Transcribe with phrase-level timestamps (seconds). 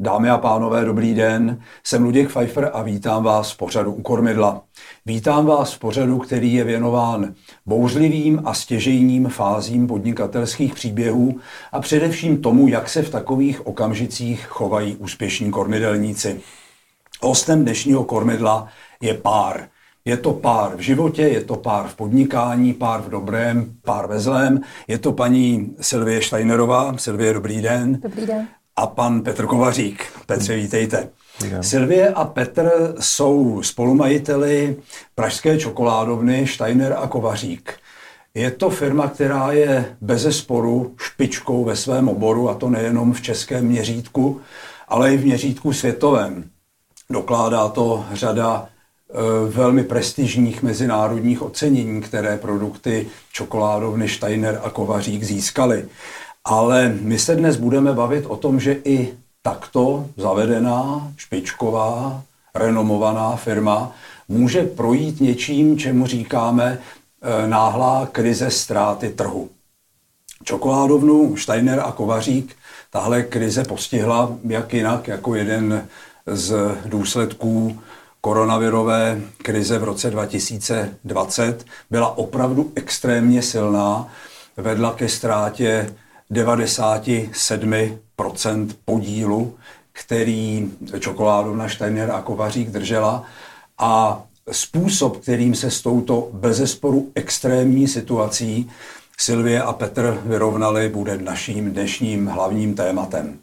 [0.00, 1.60] Dámy a pánové, dobrý den.
[1.84, 4.62] Jsem Luděk Pfeiffer a vítám vás v pořadu u kormidla.
[5.06, 7.34] Vítám vás v pořadu, který je věnován
[7.66, 11.40] bouřlivým a stěžejním fázím podnikatelských příběhů
[11.72, 16.40] a především tomu, jak se v takových okamžicích chovají úspěšní kormidelníci.
[17.22, 18.68] Hostem dnešního kormidla
[19.00, 19.68] je pár.
[20.08, 24.20] Je to pár v životě, je to pár v podnikání, pár v dobrém, pár ve
[24.20, 24.60] zlém.
[24.88, 26.96] Je to paní Silvie Steinerová.
[26.96, 27.98] Silvie, dobrý den.
[28.02, 30.06] Dobrý den a pan Petr Kovařík.
[30.26, 31.08] Petře, vítejte.
[31.60, 34.76] Silvie a Petr jsou spolumajiteli
[35.14, 37.72] pražské čokoládovny Steiner a Kovařík.
[38.34, 43.20] Je to firma, která je bez sporu špičkou ve svém oboru, a to nejenom v
[43.20, 44.40] českém měřítku,
[44.88, 46.44] ale i v měřítku světovém.
[47.10, 48.68] Dokládá to řada
[49.48, 55.88] velmi prestižních mezinárodních ocenění, které produkty čokoládovny Steiner a Kovařík získaly.
[56.44, 62.22] Ale my se dnes budeme bavit o tom, že i takto zavedená, špičková,
[62.54, 63.92] renomovaná firma
[64.28, 66.78] může projít něčím, čemu říkáme
[67.22, 69.48] e, náhlá krize ztráty trhu.
[70.44, 72.56] Čokoládovnu Steiner a Kovařík
[72.90, 75.88] tahle krize postihla jak jinak jako jeden
[76.26, 77.78] z důsledků
[78.28, 81.64] koronavirové krize v roce 2020.
[81.90, 84.08] Byla opravdu extrémně silná,
[84.56, 85.94] vedla ke ztrátě
[86.32, 89.54] 97% podílu,
[89.92, 93.24] který čokoládovna Steiner a Kovařík držela
[93.78, 94.22] a
[94.52, 98.70] způsob, kterým se s touto bezesporu extrémní situací
[99.18, 103.38] Silvie a Petr vyrovnali, bude naším dnešním hlavním tématem.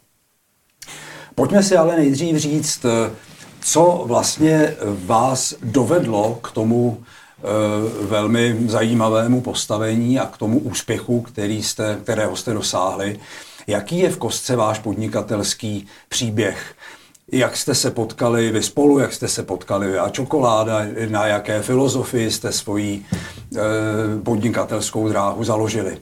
[1.36, 2.86] Pojďme si ale nejdřív říct,
[3.66, 7.04] co vlastně vás dovedlo k tomu
[7.46, 13.20] Eh, velmi zajímavému postavení a k tomu úspěchu, který jste, kterého jste dosáhli.
[13.68, 16.76] Jaký je v kostce váš podnikatelský příběh?
[17.32, 21.62] Jak jste se potkali vy spolu, jak jste se potkali vy a čokoláda, na jaké
[21.62, 23.06] filozofii jste svoji
[23.56, 23.62] e,
[24.24, 25.98] podnikatelskou dráhu založili?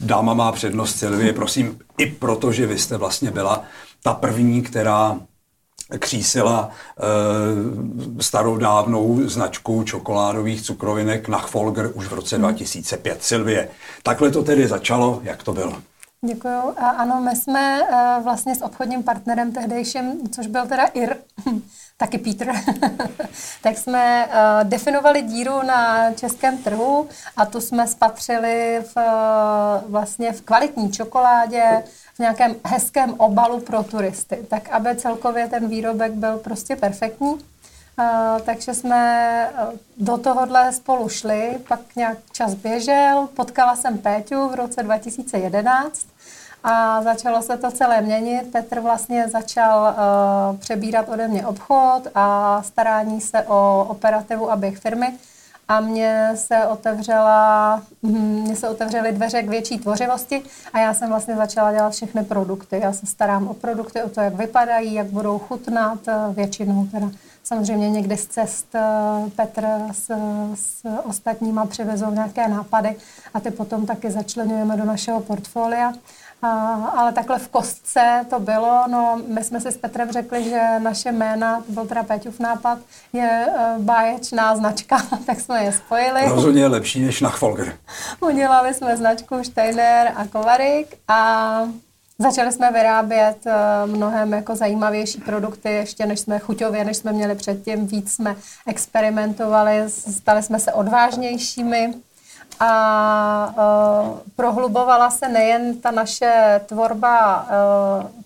[0.00, 3.64] Dáma má přednost Silvie, prosím, i proto, že vy jste vlastně byla
[4.02, 5.20] ta první, která
[5.98, 13.12] křísila e, starou dávnou značku čokoládových cukrovinek Nachfolger už v roce 2005.
[13.12, 13.20] Hmm.
[13.20, 13.68] Silvie,
[14.02, 15.72] takhle to tedy začalo, jak to bylo?
[16.24, 16.74] Děkuju.
[16.76, 21.16] A ano, my jsme uh, vlastně s obchodním partnerem tehdejším, což byl teda IR,
[21.96, 22.52] taky Peter,
[23.62, 28.96] tak jsme uh, definovali díru na českém trhu a tu jsme spatřili v,
[29.86, 31.82] vlastně v kvalitní čokoládě,
[32.20, 37.32] nějakém hezkém obalu pro turisty, tak aby celkově ten výrobek byl prostě perfektní.
[37.32, 39.50] Uh, takže jsme
[39.96, 46.06] do tohohle spolu šli, pak nějak čas běžel, potkala jsem Péťu v roce 2011
[46.64, 48.52] a začalo se to celé měnit.
[48.52, 49.94] Petr vlastně začal
[50.52, 55.18] uh, přebírat ode mě obchod a starání se o operativu a běh firmy
[55.70, 60.42] a mně se otevřela, hm, mně se otevřely dveře k větší tvořivosti
[60.72, 62.80] a já jsem vlastně začala dělat všechny produkty.
[62.82, 67.10] Já se starám o produkty, o to, jak vypadají, jak budou chutnat, eh, většinou teda
[67.44, 68.80] samozřejmě někdy z cest eh,
[69.36, 70.10] Petr s,
[70.54, 72.96] s ostatníma přivezou nějaké nápady
[73.34, 75.92] a ty potom taky začlenujeme do našeho portfolia.
[76.42, 80.60] A, ale takhle v kostce to bylo, no my jsme si s Petrem řekli, že
[80.78, 82.78] naše jména, to byl teda Péťův nápad,
[83.12, 84.96] je uh, báječná značka,
[85.26, 86.20] tak jsme je spojili.
[86.28, 87.76] Rozhodně lepší než Nachfolger.
[88.20, 91.62] Udělali jsme značku Steiner a Kovarik a
[92.22, 97.34] Začali jsme vyrábět uh, mnohem jako zajímavější produkty, ještě než jsme chuťově, než jsme měli
[97.34, 98.36] předtím, víc jsme
[98.66, 101.94] experimentovali, stali jsme se odvážnějšími
[102.60, 103.54] a
[104.36, 107.46] prohlubovala se nejen ta naše tvorba,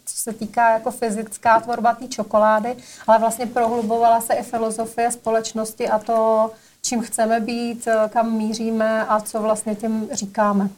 [0.05, 5.89] co se týká jako fyzická tvorba té čokolády, ale vlastně prohlubovala se i filozofie společnosti
[5.89, 6.51] a to,
[6.83, 10.69] čím chceme být, kam míříme a co vlastně tím říkáme.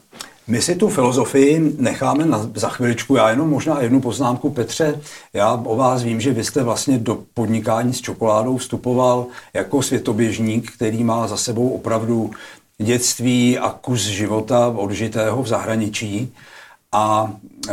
[0.49, 3.17] My si tu filozofii necháme na, za chviličku.
[3.17, 5.01] Já jenom možná jednu poznámku, Petře.
[5.33, 10.73] Já o vás vím, že vy jste vlastně do podnikání s čokoládou vstupoval jako světoběžník,
[10.73, 12.31] který má za sebou opravdu
[12.83, 16.33] dětství a kus života odžitého v zahraničí
[16.93, 17.33] a
[17.69, 17.73] e,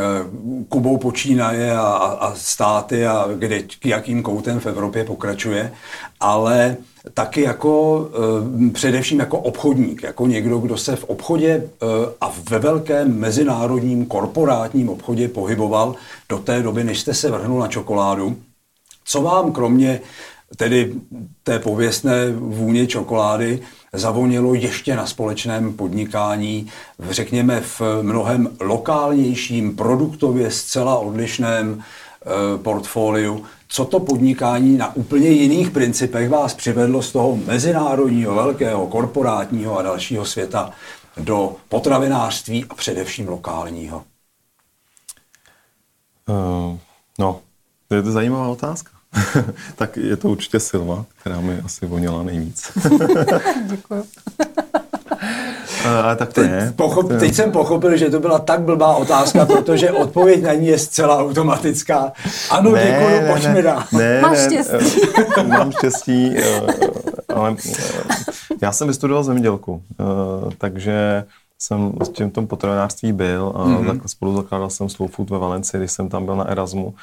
[0.69, 5.73] Kubou počínaje a, a státy a kde, k jakým koutem v Evropě pokračuje,
[6.19, 6.77] ale
[7.13, 8.09] taky jako
[8.67, 11.69] e, především jako obchodník, jako někdo, kdo se v obchodě e,
[12.21, 15.95] a ve velkém mezinárodním korporátním obchodě pohyboval
[16.29, 18.38] do té doby, než jste se vrhnul na čokoládu.
[19.06, 20.01] Co vám kromě
[20.57, 20.94] tedy
[21.44, 23.59] té pověstné vůně čokolády,
[23.94, 26.67] zavonilo ještě na společném podnikání,
[27.00, 33.45] řekněme v mnohem lokálnějším, produktově zcela odlišném e, portfoliu.
[33.67, 39.81] Co to podnikání na úplně jiných principech vás přivedlo z toho mezinárodního, velkého, korporátního a
[39.81, 40.71] dalšího světa
[41.17, 44.03] do potravinářství a především lokálního?
[46.27, 46.77] Uh,
[47.19, 47.41] no,
[47.88, 48.93] to je to zajímavá otázka.
[49.75, 52.71] tak je to určitě Silva, která mi asi voněla nejvíc.
[53.65, 54.04] Děkuji.
[55.86, 56.74] Ale tak to je.
[56.75, 60.80] Pochop, teď jsem pochopil, že to byla tak blbá otázka, protože odpověď na ní je
[60.80, 62.12] zcela automatická.
[62.50, 63.83] Ano, ne, děkuji, ne, pojďme ne, dál.
[63.92, 65.01] Ne, Máš ne, štěstí.
[65.48, 66.36] Mám štěstí,
[67.36, 67.56] ale
[68.62, 69.83] já jsem vystudoval zemědělku,
[70.57, 71.24] takže
[71.59, 73.88] jsem s tím tom potravinářství byl a mm-hmm.
[73.88, 76.94] tak spolu zakládal jsem Slow Food ve Valencii, když jsem tam byl na Erasmu,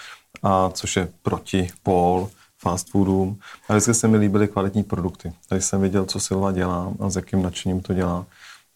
[0.42, 2.28] a což je proti pol
[2.58, 3.38] fast foodům.
[3.68, 5.32] A vždycky se mi líbily kvalitní produkty.
[5.50, 8.26] Když jsem viděl, co Silva dělá a s jakým nadšením to dělá,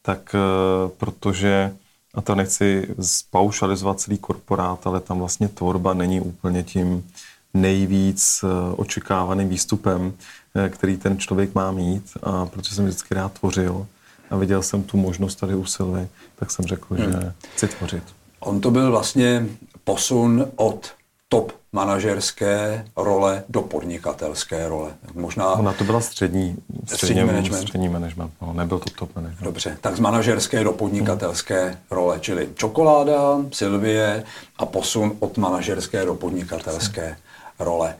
[0.03, 1.73] tak uh, protože,
[2.15, 7.11] a to nechci spaušalizovat celý korporát, ale tam vlastně tvorba není úplně tím
[7.55, 12.11] nejvíc uh, očekávaným výstupem, uh, který ten člověk má mít.
[12.23, 13.87] A protože jsem vždycky rád tvořil,
[14.31, 17.13] a viděl jsem tu možnost tady u Silvy, tak jsem řekl, hmm.
[17.13, 18.03] že chci tvořit.
[18.41, 19.47] On to byl vlastně
[19.85, 20.93] posun od
[21.35, 24.91] top manažerské role do podnikatelské role.
[25.15, 25.51] Možná...
[25.51, 27.63] Ona to byla střední, střední, střední management.
[27.63, 29.45] Střední management no, nebyl to top management.
[29.45, 31.77] Dobře, tak z manažerské do podnikatelské hmm.
[31.91, 34.25] role, čili čokoláda, Silvie
[34.59, 37.17] a posun od manažerské do podnikatelské
[37.59, 37.95] role.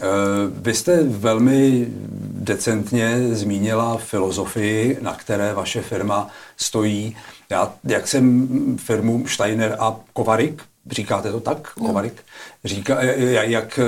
[0.00, 0.06] Eh,
[0.48, 1.86] vy jste velmi
[2.30, 7.16] decentně zmínila filozofii, na které vaše firma stojí.
[7.50, 8.48] Já, jak jsem
[8.78, 11.86] firmu Steiner a Kovarik, říkáte to tak, no.
[11.86, 12.22] Kovarik,
[12.64, 13.80] říká, eh, eh, jak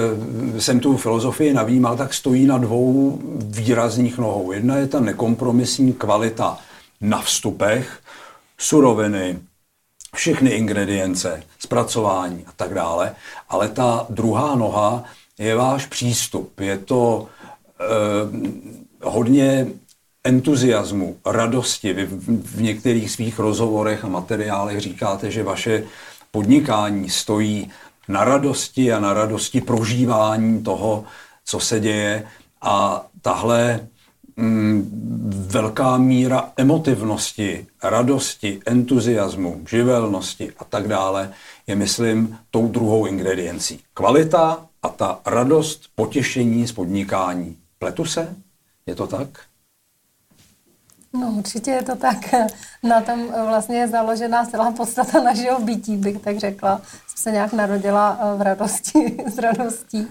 [0.58, 4.52] jsem tu filozofii navýmal, tak stojí na dvou výrazných nohou.
[4.52, 6.58] Jedna je ta nekompromisní kvalita
[7.00, 8.00] na vstupech,
[8.58, 9.38] suroviny,
[10.14, 13.14] všechny ingredience, zpracování a tak dále,
[13.48, 15.04] ale ta druhá noha
[15.38, 16.60] je váš přístup.
[16.60, 17.26] Je to
[17.80, 17.84] eh,
[19.02, 19.66] hodně
[20.24, 21.92] entuziasmu, radosti.
[21.92, 25.84] Vy v některých svých rozhovorech a materiálech říkáte, že vaše
[26.30, 27.70] podnikání stojí
[28.08, 31.04] na radosti a na radosti prožívání toho,
[31.44, 32.26] co se děje.
[32.62, 33.80] A tahle
[34.36, 34.90] mm,
[35.48, 41.32] velká míra emotivnosti, radosti, entuziasmu, živelnosti a tak dále
[41.66, 43.80] je, myslím, tou druhou ingrediencí.
[43.94, 47.58] Kvalita a ta radost, potěšení z podnikání.
[47.78, 48.36] Pletu se?
[48.86, 49.28] Je to tak?
[51.12, 52.16] No určitě je to tak.
[52.86, 56.80] Na tom vlastně je založená celá podstata našeho bytí, bych tak řekla.
[57.06, 60.08] Jsem se nějak narodila v radosti, s radostí.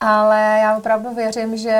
[0.00, 1.72] Ale já opravdu věřím, že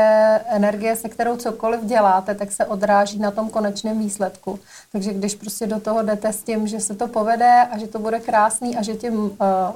[0.46, 4.58] energie, se kterou cokoliv děláte, tak se odráží na tom konečném výsledku.
[4.92, 7.98] Takže když prostě do toho jdete s tím, že se to povede a že to
[7.98, 9.30] bude krásný a že tím uh,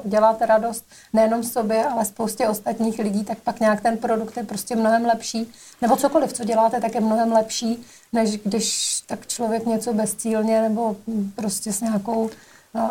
[0.05, 4.77] děláte radost nejenom sobě, ale spoustě ostatních lidí, tak pak nějak ten produkt je prostě
[4.77, 5.53] mnohem lepší.
[5.83, 10.97] Nebo cokoliv, co děláte, tak je mnohem lepší, než když tak člověk něco bezcílně nebo
[11.37, 12.31] prostě s nějakou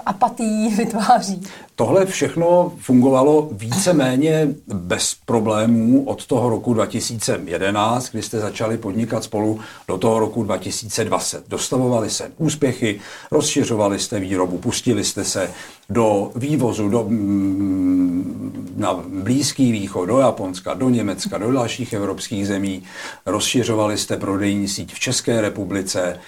[0.06, 1.42] apatií vytváří.
[1.76, 9.60] Tohle všechno fungovalo víceméně bez problémů od toho roku 2011, kdy jste začali podnikat spolu
[9.88, 11.50] do toho roku 2020.
[11.50, 13.00] Dostavovali se úspěchy,
[13.32, 15.52] rozšiřovali jste výrobu, pustili jste se
[15.90, 22.84] do vývozu do, mm, na Blízký východ, do Japonska, do Německa, do dalších evropských zemí,
[23.26, 26.20] rozšiřovali jste prodejní síť v České republice,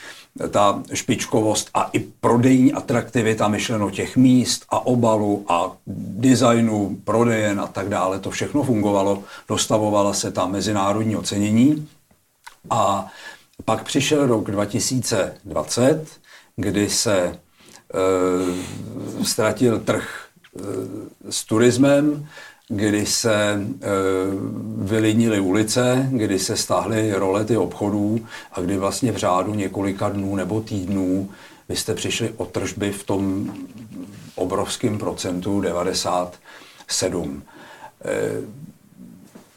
[0.50, 7.68] ta špičkovost a i prodejní atraktivita myšleno těch míst a obalu a designu, prodejen a
[7.68, 11.88] tak dále, to všechno fungovalo, dostavovala se ta mezinárodní ocenění.
[12.70, 13.08] A
[13.66, 16.08] pak přišel rok 2020,
[16.56, 17.38] kdy se e,
[19.24, 22.28] ztratil trh e, s turismem,
[22.67, 23.60] kdy se e,
[24.77, 28.20] vylidnily ulice, kdy se stáhly rolety obchodů
[28.51, 31.29] a kdy vlastně v řádu několika dnů nebo týdnů
[31.70, 33.53] vy jste přišli o tržby v tom
[34.36, 37.43] obrovském procentu 97.
[38.05, 38.63] E,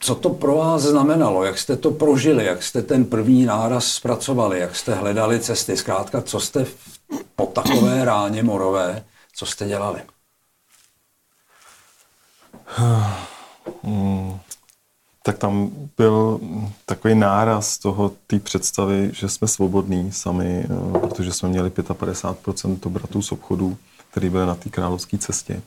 [0.00, 1.44] co to pro vás znamenalo?
[1.44, 2.44] Jak jste to prožili?
[2.44, 4.60] Jak jste ten první náraz zpracovali?
[4.60, 5.76] Jak jste hledali cesty?
[5.76, 6.66] Zkrátka, co jste
[7.36, 10.00] po takové ráně morové, co jste dělali?
[13.82, 14.38] Hmm.
[15.22, 16.40] Tak tam byl
[16.86, 23.22] takový náraz toho, té představy, že jsme svobodní sami, eh, protože jsme měli 55% obratů
[23.22, 23.76] z obchodů,
[24.10, 25.62] který byly na té královské cestě.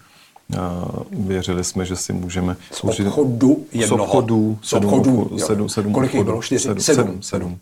[1.11, 2.55] Věřili jsme, že si můžeme...
[2.71, 4.05] Z obchodu jednoho.
[4.05, 4.59] Z obchodu.
[4.61, 5.29] Z obchodu.
[5.29, 6.41] Sedm, sedm, sedm Kolik jich bylo?
[6.41, 6.63] Čtyři?
[6.63, 7.59] Sedm, sedm, sedm.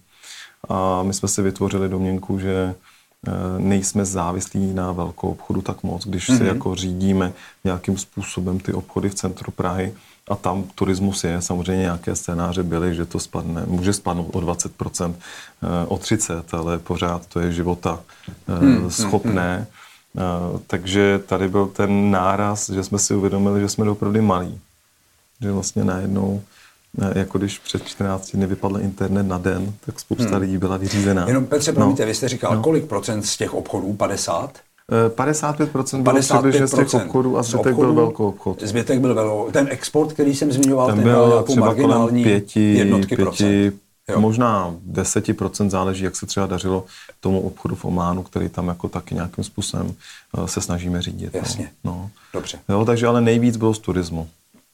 [0.70, 2.76] A my jsme si vytvořili domněnku, že
[3.58, 6.38] nejsme závislí na velkou obchodu tak moc, když mm-hmm.
[6.38, 9.94] si jako řídíme nějakým způsobem ty obchody v centru Prahy
[10.30, 15.14] a tam turismus je, samozřejmě nějaké scénáře byly, že to spadne, může spadnout o 20%,
[15.64, 18.00] eh, o 30%, ale pořád to je života
[18.62, 19.58] mm, schopné.
[19.60, 24.60] Mm, takže tady byl ten náraz, že jsme si uvědomili, že jsme opravdu malí.
[25.42, 26.42] Že vlastně najednou
[27.16, 30.42] jako když před 14 dny vypadl internet na den, tak spousta hmm.
[30.42, 31.28] lidí byla vyřízená.
[31.28, 32.08] Jenom Petře, promiňte, no.
[32.08, 32.62] vy jste říkal, no.
[32.62, 33.94] kolik procent z těch obchodů?
[33.94, 34.60] 50?
[35.10, 38.64] 55% bylo 55 z těch obchodů a zbytek byl velký obchod.
[38.64, 39.52] Zbytek byl velký.
[39.52, 43.74] Ten export, který jsem zmiňoval, ten, ten byl nějakou marginální pěti, jednotky pěti, procent.
[44.16, 46.86] Možná 10% záleží, jak se třeba dařilo
[47.20, 49.94] tomu obchodu v Ománu, který tam jako taky nějakým způsobem
[50.38, 51.34] eh, se snažíme řídit.
[51.34, 51.40] No.
[51.40, 51.72] Jasně.
[51.84, 51.92] No.
[51.92, 52.10] no.
[52.34, 52.60] Dobře.
[52.70, 54.28] Jo, takže ale nejvíc bylo z turismu.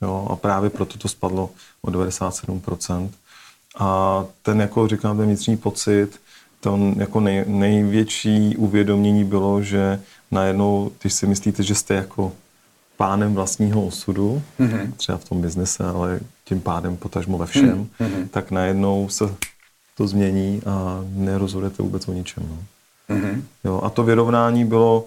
[0.03, 1.49] Jo, a právě proto to spadlo
[1.81, 3.09] o 97%.
[3.77, 6.21] A ten, jako říkám, ten vnitřní pocit,
[6.59, 9.99] to jako nej, největší uvědomění bylo, že
[10.31, 12.31] najednou, když si myslíte, že jste jako
[12.97, 14.91] pánem vlastního osudu, mm-hmm.
[14.97, 18.27] třeba v tom biznese, ale tím pádem potažmo ve všem, mm-hmm.
[18.31, 19.35] tak najednou se
[19.97, 22.43] to změní a nerozhodujete vůbec o ničem.
[22.49, 22.57] No.
[23.15, 23.41] Mm-hmm.
[23.63, 25.05] Jo, a to vyrovnání bylo,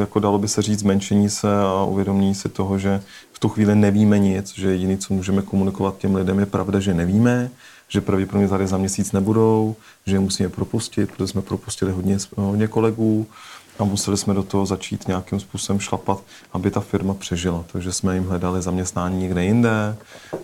[0.00, 3.74] jako dalo by se říct, zmenšení se a uvědomění si toho, že v tu chvíli
[3.74, 7.50] nevíme nic, že jediné, co můžeme komunikovat těm lidem, je pravda, že nevíme,
[7.88, 12.68] že pravděpodobně tady za měsíc nebudou, že je musíme propustit, protože jsme propustili hodně, hodně
[12.68, 13.26] kolegů,
[13.80, 17.64] a museli jsme do toho začít nějakým způsobem šlapat, aby ta firma přežila.
[17.72, 19.96] Takže jsme jim hledali zaměstnání někde jinde,
[20.34, 20.36] eh,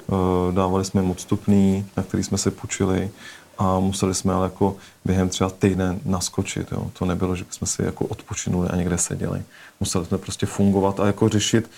[0.53, 3.11] dávali jsme jim odstupný, na který jsme se půjčili
[3.59, 6.73] a museli jsme ale jako během třeba týdne naskočit.
[6.73, 6.91] Jo.
[6.99, 9.43] To nebylo, že jsme si jako odpočinuli a někde seděli.
[9.81, 11.71] Museli jsme prostě fungovat a jako řešit,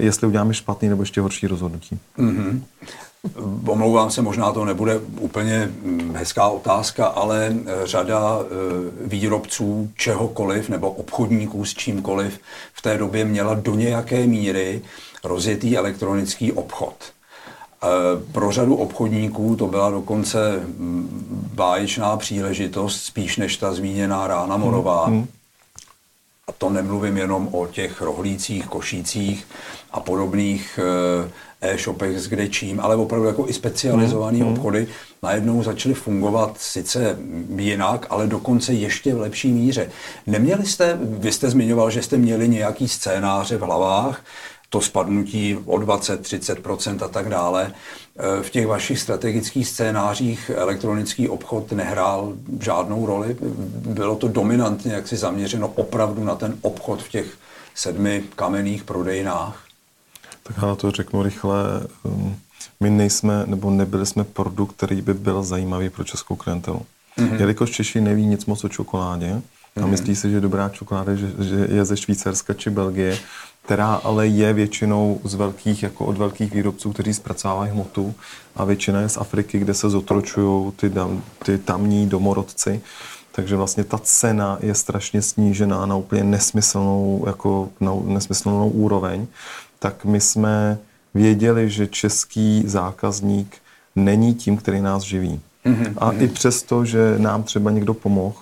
[0.00, 1.98] jestli uděláme špatný nebo ještě horší rozhodnutí.
[2.18, 2.60] Mm-hmm.
[3.66, 8.46] Omlouvám se, možná to nebude úplně mm, hezká otázka, ale eh, řada eh,
[9.06, 12.40] výrobců čehokoliv nebo obchodníků s čímkoliv
[12.74, 14.82] v té době měla do nějaké míry
[15.24, 17.15] rozjetý elektronický obchod.
[17.82, 24.56] Eh, pro řadu obchodníků to byla dokonce mm, báječná příležitost, spíš než ta zmíněná rána
[24.56, 25.06] morová.
[25.06, 25.16] Hmm.
[25.16, 25.26] hmm.
[26.48, 29.46] A to nemluvím jenom o těch rohlících, košících
[29.92, 30.78] a podobných
[31.60, 34.52] e-shopech s kdečím, ale opravdu jako i specializované hmm.
[34.52, 34.86] obchody
[35.22, 37.18] najednou začaly fungovat sice
[37.56, 39.90] jinak, ale dokonce ještě v lepší míře.
[40.26, 44.22] Neměli jste, vy jste zmiňoval, že jste měli nějaký scénáře v hlavách,
[44.70, 47.72] to spadnutí o 20-30% a tak dále.
[48.18, 53.36] E, v těch vašich strategických scénářích elektronický obchod nehrál žádnou roli.
[53.86, 57.26] Bylo to dominantně jaksi zaměřeno opravdu na ten obchod v těch
[57.74, 59.64] sedmi kamenných prodejnách?
[60.42, 61.64] Tak já to řeknu rychle.
[62.02, 62.36] Um,
[62.80, 66.82] my nejsme, nebo nebyli jsme produkt, který by byl zajímavý pro českou klientelu.
[67.18, 67.40] Mm-hmm.
[67.40, 69.42] Jelikož Češi neví nic moc o čokoládě
[69.76, 69.90] a mhm.
[69.90, 73.18] myslí si, že dobrá čokoláda že, že je ze Švýcarska či Belgie,
[73.66, 78.14] která ale je většinou z velkých, jako od velkých výrobců, kteří zpracovávají hmotu
[78.56, 80.92] a většina je z Afriky, kde se zotročují ty,
[81.44, 82.80] ty tamní domorodci.
[83.32, 89.26] Takže vlastně ta cena je strašně snížená na úplně nesmyslnou, jako na nesmyslnou úroveň
[89.78, 90.78] tak my jsme
[91.14, 93.56] věděli, že český zákazník
[93.96, 95.40] není tím, který nás živí.
[95.66, 95.94] Mm-hmm.
[95.98, 98.36] A i přesto, že nám třeba někdo pomohl,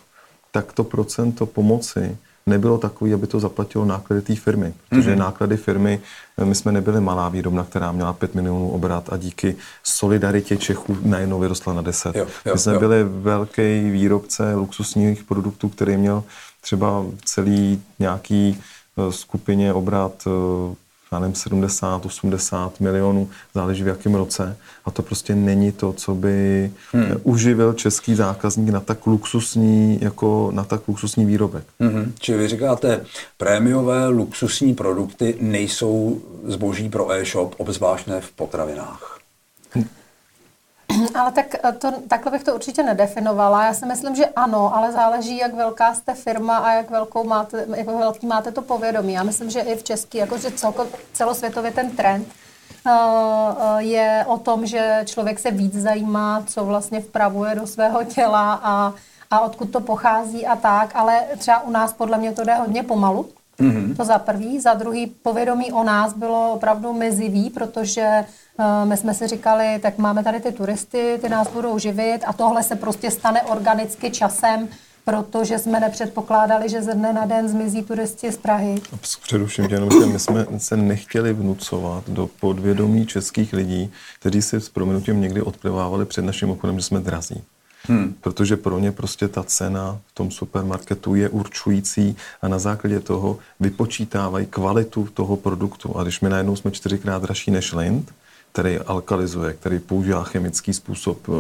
[0.51, 2.17] tak to procento pomoci
[2.47, 4.75] nebylo takový, aby to zaplatilo náklady té firmy.
[4.89, 5.19] Protože mm-hmm.
[5.19, 6.01] náklady firmy,
[6.45, 11.41] my jsme nebyli malá výrobna, která měla 5 milionů obrat a díky solidaritě Čechů najednou
[11.41, 12.17] vyrostla na 10.
[12.17, 12.79] Jo, jo, my jsme jo.
[12.81, 16.25] byli velký výrobce luxusních produktů, který měl
[16.61, 18.61] třeba celý nějaký
[18.99, 20.75] eh, skupině obrat eh,
[21.15, 24.57] já nevím, 70, 80 milionů, záleží v jakém roce.
[24.85, 27.17] A to prostě není to, co by hmm.
[27.23, 31.65] uživil český zákazník na tak luxusní, jako na tak luxusní výrobek.
[31.81, 32.13] Hmm.
[32.19, 33.01] Čili vy říkáte,
[33.37, 39.19] prémiové luxusní produkty nejsou zboží pro e-shop, obzvlášť v potravinách.
[41.15, 43.67] Ale tak eh, to, takhle bych to určitě nedefinovala.
[43.67, 47.67] Já si myslím, že ano, ale záleží, jak velká jste firma a jak, velkou máte,
[47.77, 49.13] jak velký máte to povědomí.
[49.13, 52.29] Já myslím, že i v České, jakože celko, celosvětově ten trend
[52.87, 58.61] uh, je o tom, že člověk se víc zajímá, co vlastně vpravuje do svého těla
[58.63, 58.95] a,
[59.31, 62.83] a odkud to pochází a tak, ale třeba u nás podle mě to jde hodně
[62.83, 63.29] pomalu.
[63.61, 63.97] Mm-hmm.
[63.97, 64.61] To za prvý.
[64.61, 68.25] Za druhý, povědomí o nás bylo opravdu mizivý, protože
[68.85, 72.63] my jsme si říkali, tak máme tady ty turisty, ty nás budou živit a tohle
[72.63, 74.69] se prostě stane organicky časem,
[75.05, 78.75] protože jsme nepředpokládali, že ze dne na den zmizí turisti z Prahy.
[79.23, 84.69] Především jenom, že my jsme se nechtěli vnucovat do podvědomí českých lidí, kteří si s
[84.69, 87.43] proměnutím někdy odplivávali před naším obchodem, že jsme drazí.
[87.87, 88.15] Hmm.
[88.21, 93.39] Protože pro ně prostě ta cena v tom supermarketu je určující a na základě toho
[93.61, 95.99] vypočítávají kvalitu toho produktu.
[95.99, 98.13] A když my najednou jsme čtyřikrát dražší než Lind,
[98.55, 101.33] který alkalizuje, který používá chemický způsob eh,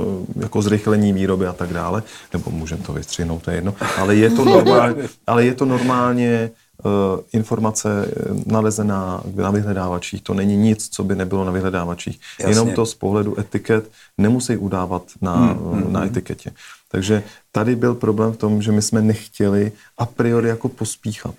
[0.42, 2.02] jako zrychlení výroby a tak dále,
[2.33, 4.94] nebo můžeme to vystřihnout, to je jedno, ale je to, normál,
[5.26, 6.50] ale je to normálně
[6.85, 6.90] uh,
[7.33, 8.12] informace eh,
[8.47, 10.23] nalezená na vyhledávačích.
[10.23, 12.21] To není nic, co by nebylo na vyhledávačích.
[12.38, 12.52] Jasně.
[12.52, 16.09] Jenom to z pohledu etiket nemusí udávat na, hmm, hmm, na hmm.
[16.09, 16.52] etiketě.
[16.90, 21.35] Takže tady byl problém v tom, že my jsme nechtěli a priori jako pospíchat.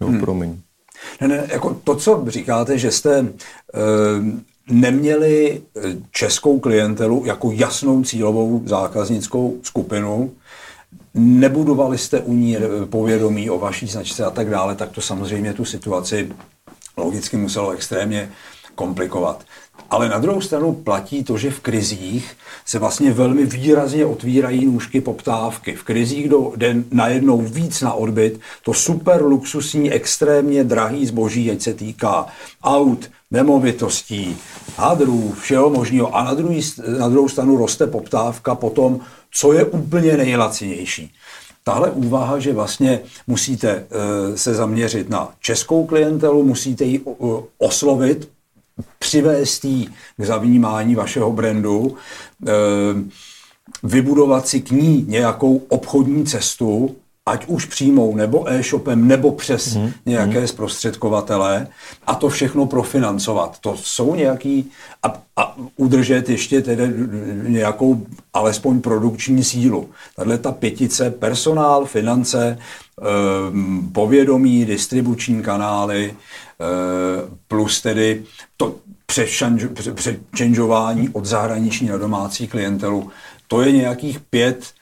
[0.00, 0.20] Jo, hmm.
[0.20, 0.60] promiň.
[1.20, 3.32] Ne, ne, jako to, co říkáte, že jste
[4.70, 5.80] neměli eh,
[6.10, 10.32] českou klientelu jako jasnou cílovou zákaznickou skupinu,
[11.14, 15.52] nebudovali jste u ní eh, povědomí o vaší značce a tak dále, tak to samozřejmě
[15.52, 16.32] tu situaci
[16.96, 18.30] logicky muselo extrémně
[18.74, 19.44] komplikovat.
[19.90, 25.00] Ale na druhou stranu platí to, že v krizích se vlastně velmi výrazně otvírají nůžky
[25.00, 25.72] poptávky.
[25.72, 31.74] V krizích jde najednou víc na odbyt to super luxusní, extrémně drahý zboží, ať se
[31.74, 32.26] týká
[32.64, 34.36] aut, nemovitostí,
[34.76, 36.16] hadrů, všeho možného.
[36.16, 36.60] A na, druhý,
[36.98, 39.00] na druhou stranu roste poptávka po tom,
[39.30, 41.12] co je úplně nejlacinější.
[41.64, 43.86] Tahle úvaha, že vlastně musíte e,
[44.36, 48.28] se zaměřit na českou klientelu, musíte ji o, oslovit,
[49.04, 51.96] přivést jí k zavnímání vašeho brandu,
[52.48, 52.52] e,
[53.82, 56.96] vybudovat si k ní nějakou obchodní cestu,
[57.26, 59.92] ať už přímou nebo e-shopem, nebo přes hmm.
[60.06, 60.48] nějaké hmm.
[60.48, 61.66] zprostředkovatele
[62.06, 63.58] a to všechno profinancovat.
[63.58, 64.70] To jsou nějaký
[65.02, 66.92] a, a udržet ještě tedy
[67.48, 69.88] nějakou alespoň produkční sílu.
[70.16, 73.04] Tahle ta pětice, personál, finance, eh,
[73.92, 76.64] povědomí, distribuční kanály, eh,
[77.48, 78.22] plus tedy
[78.56, 78.76] to
[79.94, 83.10] přečenžování od zahraniční na domácí klientelu,
[83.48, 84.72] to je nějakých pět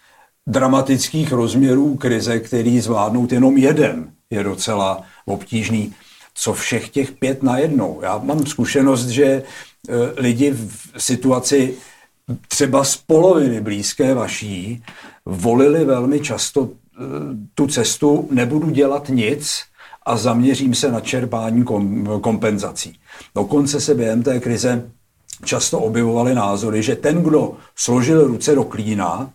[0.47, 5.95] dramatických rozměrů krize, který zvládnout jenom jeden, je docela obtížný.
[6.35, 8.01] Co všech těch pět najednou?
[8.03, 9.43] Já mám zkušenost, že e,
[10.17, 11.75] lidi v situaci
[12.49, 14.85] třeba z poloviny blízké vaší
[15.25, 16.69] volili velmi často e,
[17.55, 19.63] tu cestu nebudu dělat nic
[20.07, 21.65] a zaměřím se na čerpání
[22.21, 22.99] kompenzací.
[23.35, 24.91] Dokonce se během té krize
[25.45, 29.31] často objevovaly názory, že ten, kdo složil ruce do klína,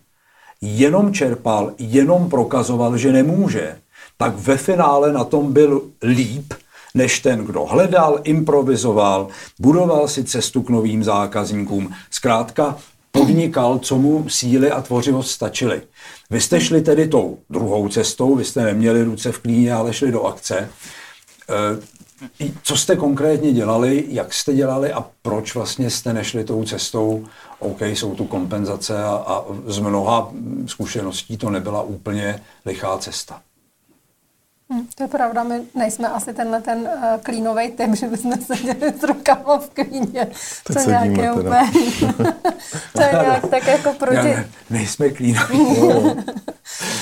[0.60, 3.78] jenom čerpal, jenom prokazoval, že nemůže,
[4.16, 6.54] tak ve finále na tom byl líp,
[6.94, 9.28] než ten, kdo hledal, improvizoval,
[9.60, 11.92] budoval si cestu k novým zákazníkům.
[12.10, 12.76] Zkrátka
[13.10, 15.82] podnikal, co mu síly a tvořivost stačily.
[16.30, 20.12] Vy jste šli tedy tou druhou cestou, vy jste neměli ruce v klíně, ale šli
[20.12, 20.68] do akce.
[22.62, 27.24] Co jste konkrétně dělali, jak jste dělali a proč vlastně jste nešli tou cestou?
[27.58, 30.32] OK, jsou tu kompenzace a, a z mnoha
[30.66, 33.40] zkušeností to nebyla úplně lichá cesta.
[34.70, 38.92] Hmm, to je pravda, my nejsme asi tenhle ten uh, klínový typ, že bychom seděli
[39.00, 40.26] s rukama v klíně.
[40.64, 41.70] to nějaké úplně...
[42.92, 44.16] to je nějak tak jako proti...
[44.16, 45.78] Ne, nejsme klínoví.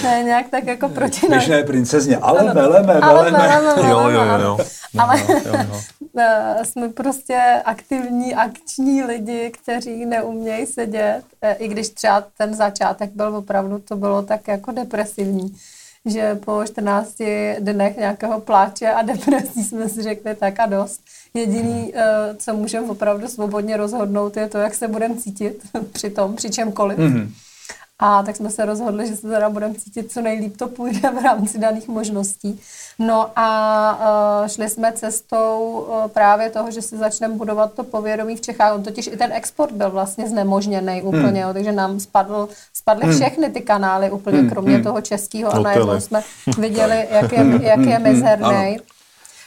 [0.00, 1.26] to je nějak tak jako proti...
[1.26, 3.30] Když ne princezně, ale ano, meleme, meleme.
[3.30, 4.38] meleme, jo, jo, jo.
[4.40, 4.58] jo.
[4.98, 5.80] Ale jo, jo.
[6.18, 13.10] Eh, jsme prostě aktivní, akční lidi, kteří neumějí sedět, eh, i když třeba ten začátek
[13.14, 15.56] byl opravdu, to bylo tak jako depresivní
[16.06, 17.22] že po 14
[17.58, 21.00] dnech nějakého pláče a depresí jsme si řekli tak a dost.
[21.34, 26.36] Jediný, eh, co můžeme opravdu svobodně rozhodnout, je to, jak se budeme cítit při tom,
[26.36, 26.98] při čemkoliv.
[26.98, 27.28] Mm-hmm.
[27.98, 31.24] A tak jsme se rozhodli, že se teda budeme cítit co nejlíp to půjde v
[31.24, 32.60] rámci daných možností.
[32.98, 38.36] No a uh, šli jsme cestou uh, právě toho, že si začneme budovat to povědomí
[38.36, 38.74] v Čechách.
[38.74, 41.08] On totiž i ten export byl vlastně znemožněný hmm.
[41.08, 43.14] úplně, jo, takže nám spadl, spadly hmm.
[43.14, 44.50] všechny ty kanály úplně, hmm.
[44.50, 44.84] kromě hmm.
[44.84, 46.22] toho českého a najednou jsme
[46.58, 48.02] viděli, jak je, jak je hmm.
[48.02, 48.78] mizerný.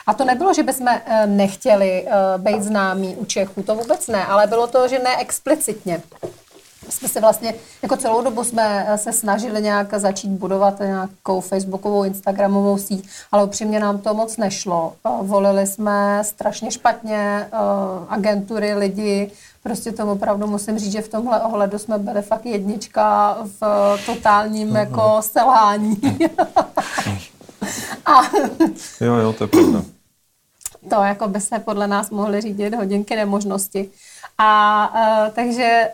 [0.08, 0.88] A to nebylo, že bychom
[1.26, 6.02] nechtěli uh, být známí u Čechů, to vůbec ne, ale bylo to, že ne explicitně
[6.90, 12.04] jsme se vlastně, jako celou dobu jsme eh, se snažili nějak začít budovat nějakou facebookovou,
[12.04, 14.94] instagramovou síť, ale upřímně nám to moc nešlo.
[15.08, 17.58] Eh, volili jsme strašně špatně eh,
[18.10, 19.32] agentury, lidi,
[19.64, 24.76] prostě tomu opravdu musím říct, že v tomhle ohledu jsme byli fakt jednička v totálním
[24.76, 26.02] jako selhání.
[28.06, 28.22] A
[29.02, 29.82] jo, jo, to je pravda.
[30.90, 33.90] To jako by se podle nás mohly řídit hodinky nemožnosti.
[34.38, 35.90] A uh, takže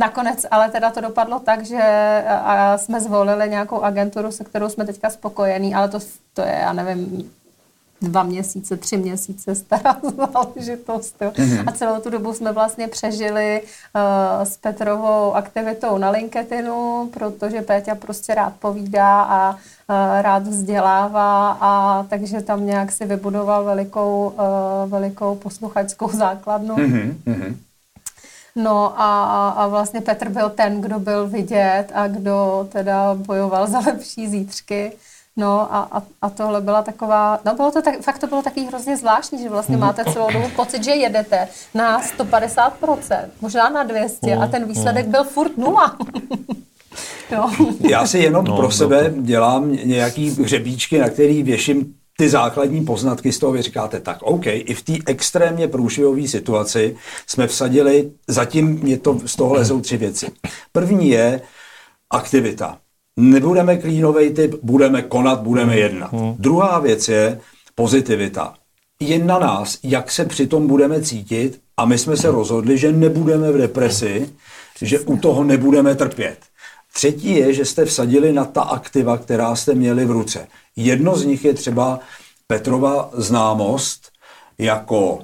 [0.00, 1.82] nakonec ale teda to dopadlo tak, že
[2.28, 5.98] a jsme zvolili nějakou agenturu, se kterou jsme teďka spokojení, ale to,
[6.34, 7.30] to je, já nevím,
[8.02, 11.16] dva měsíce, tři měsíce stará záležitost.
[11.20, 11.64] Mm-hmm.
[11.66, 17.94] A celou tu dobu jsme vlastně přežili uh, s Petrovou aktivitou na LinkedInu, protože Péťa
[17.94, 19.56] prostě rád povídá a uh,
[20.20, 26.76] rád vzdělává a takže tam nějak si vybudoval velikou, uh, velikou posluchačskou základnu.
[26.76, 27.54] Mm-hmm.
[28.56, 33.78] No a, a vlastně Petr byl ten, kdo byl vidět a kdo teda bojoval za
[33.78, 34.92] lepší zítřky.
[35.36, 38.64] No a, a, a tohle byla taková, no bylo to tak, fakt to bylo taky
[38.64, 39.86] hrozně zvláštní, že vlastně mhm.
[39.86, 45.24] máte celou dobu pocit, že jedete na 150%, možná na 200 a ten výsledek byl
[45.24, 45.96] furt nula.
[47.32, 47.50] no.
[47.90, 52.84] Já si jenom no, pro no, sebe dělám nějaký hřebíčky, na který věším ty základní
[52.84, 58.10] poznatky z toho vy říkáte, tak OK, i v té extrémně průšvihové situaci jsme vsadili,
[58.28, 60.26] zatím mě to z toho lezou tři věci.
[60.72, 61.40] První je
[62.10, 62.78] aktivita
[63.16, 66.12] nebudeme klínový typ, budeme konat, budeme jednat.
[66.12, 66.34] Hmm.
[66.38, 67.40] Druhá věc je
[67.74, 68.54] pozitivita.
[69.00, 73.52] Je na nás, jak se přitom budeme cítit a my jsme se rozhodli, že nebudeme
[73.52, 74.28] v depresi,
[74.82, 76.38] že u toho nebudeme trpět.
[76.92, 80.46] Třetí je, že jste vsadili na ta aktiva, která jste měli v ruce.
[80.76, 82.00] Jedno z nich je třeba
[82.46, 84.10] Petrova známost
[84.58, 85.18] jako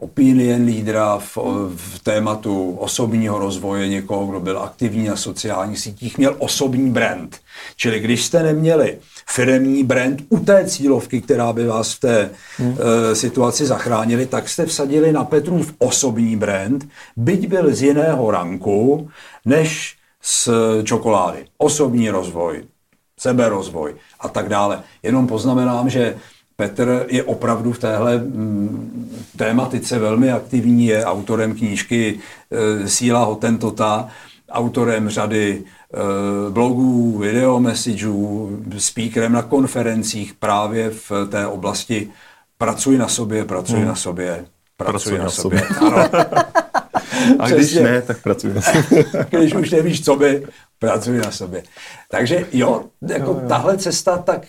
[0.00, 1.38] opinion lídra v,
[1.76, 7.40] v tématu osobního rozvoje, někoho, kdo byl aktivní na sociálních sítích, měl osobní brand.
[7.76, 12.70] Čili když jste neměli firemní brand u té cílovky, která by vás v té hmm.
[12.70, 12.76] uh,
[13.12, 19.10] situaci zachránili, tak jste vsadili na Petrův osobní brand, byť byl z jiného ranku,
[19.44, 20.48] než z
[20.84, 21.46] čokolády.
[21.58, 22.64] Osobní rozvoj,
[23.18, 24.82] seberozvoj a tak dále.
[25.02, 26.16] Jenom poznamenám, že
[26.56, 34.08] Petr je opravdu v téhle mm, tématice velmi aktivní, je autorem knížky e, Síla Hotentota,
[34.50, 42.10] autorem řady e, blogů, videomessageů, speakerem na konferencích právě v té oblasti
[42.58, 43.88] pracuj na sobě, pracuj hmm.
[43.88, 44.44] na sobě,
[44.76, 45.60] pracuj, pracuj na, na sobě.
[45.60, 45.78] sobě.
[45.80, 46.08] Ano.
[47.38, 49.04] A když ne, tak pracuj na sobě.
[49.30, 50.46] když už nevíš, co by,
[50.78, 51.62] pracuji na sobě.
[52.10, 53.48] Takže jo, jako jo, jo.
[53.48, 54.46] tahle cesta, tak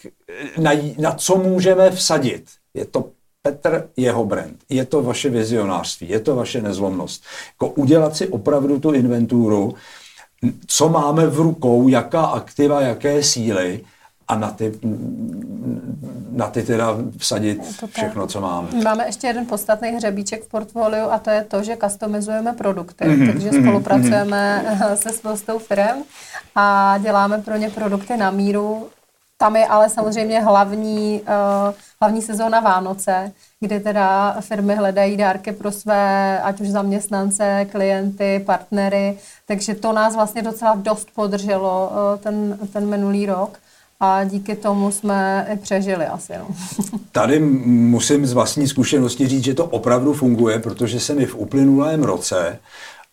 [0.57, 2.45] na, na co můžeme vsadit?
[2.73, 3.09] Je to
[3.43, 7.23] Petr, jeho brand, je to vaše vizionářství, je to vaše nezlomnost.
[7.53, 9.75] Jako udělat si opravdu tu inventuru,
[10.67, 13.81] co máme v rukou, jaká aktiva, jaké síly
[14.31, 14.79] a na ty,
[16.31, 18.67] na ty teda vsadit všechno, co máme.
[18.83, 23.31] Máme ještě jeden podstatný hřebíček v portfoliu a to je to, že customizujeme produkty, mm-hmm,
[23.31, 24.93] takže mm-hmm, spolupracujeme mm-hmm.
[24.95, 26.03] se spoustou firm
[26.55, 28.87] a děláme pro ně produkty na míru.
[29.37, 35.71] Tam je ale samozřejmě hlavní, uh, hlavní sezóna Vánoce, kdy teda firmy hledají dárky pro
[35.71, 39.17] své, ať už zaměstnance, klienty, partnery,
[39.47, 43.59] takže to nás vlastně docela dost podrželo uh, ten, ten minulý rok
[44.03, 46.33] a díky tomu jsme i přežili asi.
[46.39, 46.47] No.
[47.11, 52.03] Tady musím z vlastní zkušenosti říct, že to opravdu funguje, protože se mi v uplynulém
[52.03, 52.59] roce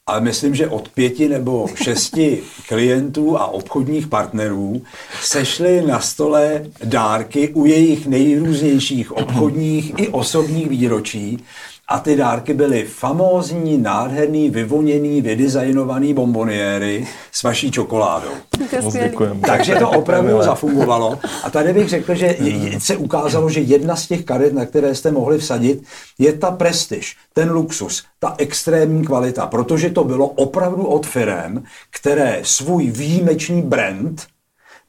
[0.07, 4.83] a myslím, že od pěti nebo šesti klientů a obchodních partnerů
[5.23, 11.45] sešly na stole dárky u jejich nejrůznějších obchodních i osobních výročí
[11.89, 18.31] a ty dárky byly famózní, nádherný, vyvoněný, vydesignovaný bomboniéry s vaší čokoládou.
[19.47, 21.19] Takže to opravdu zafungovalo.
[21.45, 22.37] A tady bych řekl, že
[22.79, 25.83] se ukázalo, že jedna z těch karet, na které jste mohli vsadit,
[26.19, 32.41] je ta prestiž, ten luxus, ta extrémní kvalita, protože to bylo opravdu od firem, které
[32.43, 34.27] svůj výjimečný brand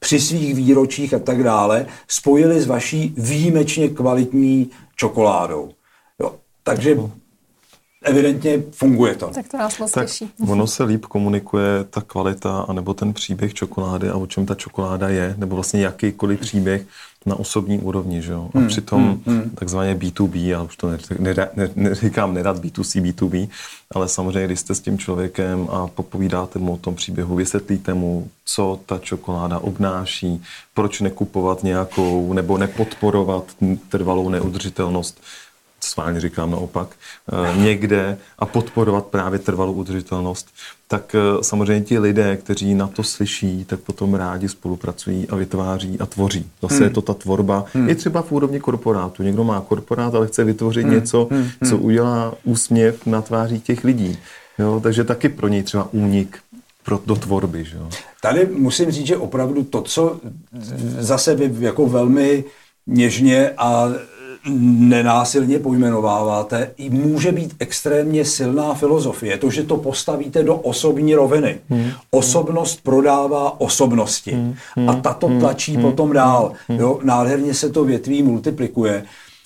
[0.00, 5.70] při svých výročích a tak dále spojili s vaší výjimečně kvalitní čokoládou.
[6.74, 6.96] Takže
[8.04, 9.26] evidentně funguje to.
[9.26, 10.30] Tak to nás moc tak těší.
[10.48, 15.08] Ono se líp komunikuje ta kvalita, anebo ten příběh čokolády a o čem ta čokoláda
[15.08, 16.86] je, nebo vlastně jakýkoliv příběh
[17.26, 18.50] na osobní úrovni, že jo.
[18.54, 19.50] A hmm, přitom hmm, hmm.
[19.50, 20.90] takzvaně B2B, já už to
[21.76, 23.48] neříkám nerad B2C, B2B,
[23.94, 28.28] ale samozřejmě, když jste s tím člověkem a popovídáte mu o tom příběhu, vysvětlíte mu,
[28.44, 30.42] co ta čokoláda obnáší,
[30.74, 33.44] proč nekupovat nějakou nebo nepodporovat
[33.88, 35.20] trvalou neudržitelnost
[35.84, 36.88] sválně říkám naopak,
[37.32, 40.48] eh, někde a podporovat právě trvalou udržitelnost,
[40.88, 46.00] tak eh, samozřejmě ti lidé, kteří na to slyší, tak potom rádi spolupracují a vytváří
[46.00, 46.50] a tvoří.
[46.62, 46.84] Zase hmm.
[46.84, 47.88] je to ta tvorba, hmm.
[47.88, 49.22] i třeba v úrovni korporátu.
[49.22, 50.94] Někdo má korporát, ale chce vytvořit hmm.
[50.94, 51.48] něco, hmm.
[51.68, 51.84] co hmm.
[51.84, 54.18] udělá úsměv na tváří těch lidí.
[54.58, 56.38] Jo, takže taky pro něj třeba únik
[56.82, 57.64] pro, do tvorby.
[57.64, 57.88] Že jo?
[58.22, 60.20] Tady musím říct, že opravdu to, co
[60.98, 62.44] zase vy jako velmi
[62.86, 63.88] něžně a
[64.48, 69.38] nenásilně pojmenováváte, i může být extrémně silná filozofie.
[69.38, 71.58] To, že to postavíte do osobní roviny.
[71.68, 71.90] Hmm.
[72.10, 74.32] Osobnost prodává osobnosti.
[74.32, 74.88] Hmm.
[74.88, 75.82] A tato tlačí hmm.
[75.82, 76.52] potom dál.
[76.68, 79.04] Jo, nádherně se to větví multiplikuje.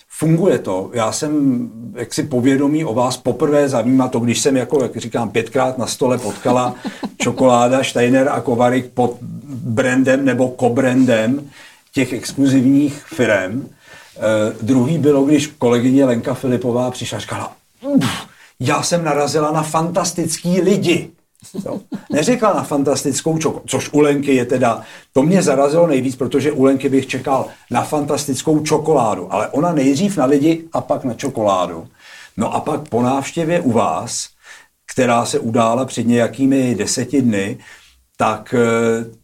[0.09, 0.91] Funguje to.
[0.93, 5.79] Já jsem jaksi povědomí o vás poprvé zajímá to, když jsem, jako, jak říkám, pětkrát
[5.79, 6.75] na stole potkala
[7.19, 9.19] čokoláda Steiner a Kovarik pod
[9.65, 11.51] brandem nebo kobrandem
[11.93, 13.69] těch exkluzivních firm.
[14.17, 17.53] Eh, druhý bylo, když kolegyně Lenka Filipová přišla a říkala,
[18.61, 21.11] já jsem narazila na fantastický lidi.
[21.67, 21.81] Jo.
[22.13, 26.65] Neřekla na fantastickou čokoládu, což u Lenky je teda, to mě zarazilo nejvíc, protože u
[26.65, 31.89] Lenky bych čekal na fantastickou čokoládu, ale ona nejdřív na lidi a pak na čokoládu.
[32.37, 34.29] No a pak po návštěvě u vás,
[34.93, 37.59] která se udála před nějakými deseti dny,
[38.17, 39.24] tak eh,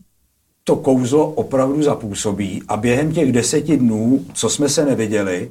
[0.70, 5.50] to kouzlo opravdu zapůsobí a během těch deseti dnů, co jsme se neviděli,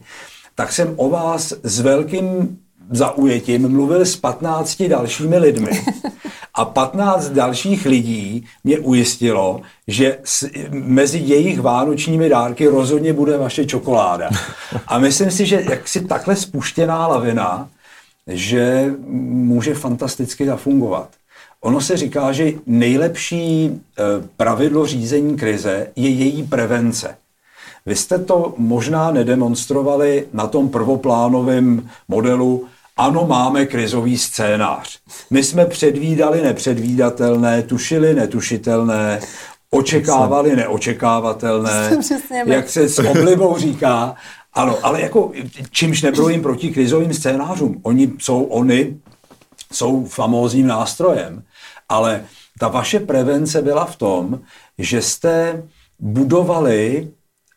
[0.56, 2.58] tak jsem o vás s velkým
[2.92, 5.72] zaujetím mluvil s 15 dalšími lidmi.
[6.54, 13.66] A 15 dalších lidí mě ujistilo, že s, mezi jejich vánočními dárky rozhodně bude vaše
[13.66, 14.30] čokoláda.
[14.88, 17.70] A myslím si, že jaksi takhle spuštěná lavina,
[18.28, 21.19] že může fantasticky zafungovat.
[21.62, 23.72] Ono se říká, že nejlepší e,
[24.38, 27.16] pravidlo řízení krize je její prevence.
[27.86, 32.68] Vy jste to možná nedemonstrovali na tom prvoplánovém modelu
[32.98, 35.00] ano, máme krizový scénář.
[35.30, 39.20] My jsme předvídali nepředvídatelné, tušili netušitelné,
[39.72, 41.98] očekávali neočekávatelné,
[42.46, 44.16] jak se s oblibou říká.
[44.54, 45.32] Ano, ale jako
[45.72, 47.80] čímž nebrojím proti krizovým scénářům.
[47.84, 48.98] Oni jsou, oni
[49.74, 51.44] jsou famózním nástrojem.
[51.90, 52.26] Ale
[52.60, 54.40] ta vaše prevence byla v tom,
[54.78, 55.64] že jste
[56.00, 57.08] budovali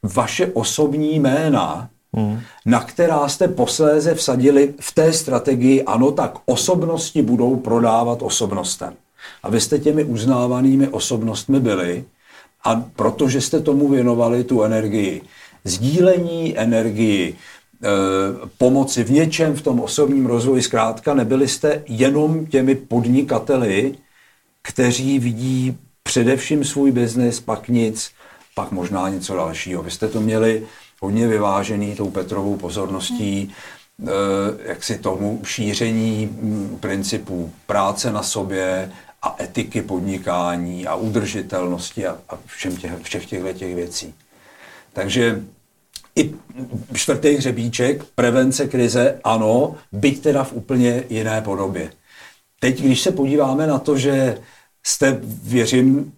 [0.03, 2.41] vaše osobní jména hmm.
[2.67, 8.95] na která jste posléze vsadili v té strategii, ano, tak osobnosti budou prodávat osobnostem.
[9.43, 12.05] A vy jste těmi uznávanými osobnostmi byli
[12.65, 15.23] a protože jste tomu věnovali tu energii,
[15.65, 17.89] sdílení energii, e,
[18.59, 23.95] pomoci v něčem v tom osobním rozvoji, zkrátka nebyli jste jenom těmi podnikateli,
[24.63, 28.11] kteří vidí především svůj biznis, pak nic,
[28.55, 29.83] pak možná něco dalšího.
[29.83, 30.67] Vy jste to měli
[31.01, 33.55] hodně vyvážený tou Petrovou pozorností,
[33.99, 34.09] hmm.
[34.65, 42.19] jak si tomu šíření mm, principů práce na sobě a etiky podnikání a udržitelnosti a,
[42.29, 44.15] a všem těch, všech těchto těch věcí.
[44.93, 45.43] Takže
[46.17, 46.35] i
[46.95, 51.93] čtvrtý hřebíček, prevence krize, ano, byť teda v úplně jiné podobě.
[52.63, 54.39] Teď, když se podíváme na to, že
[54.87, 56.13] jste, věřím,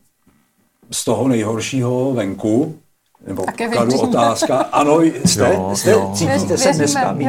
[0.91, 2.79] z toho nejhoršího venku,
[3.27, 4.59] nebo kladu otázka.
[4.59, 6.13] Ano, jste, jo, jste jo.
[6.15, 7.29] cítíte se dneska být?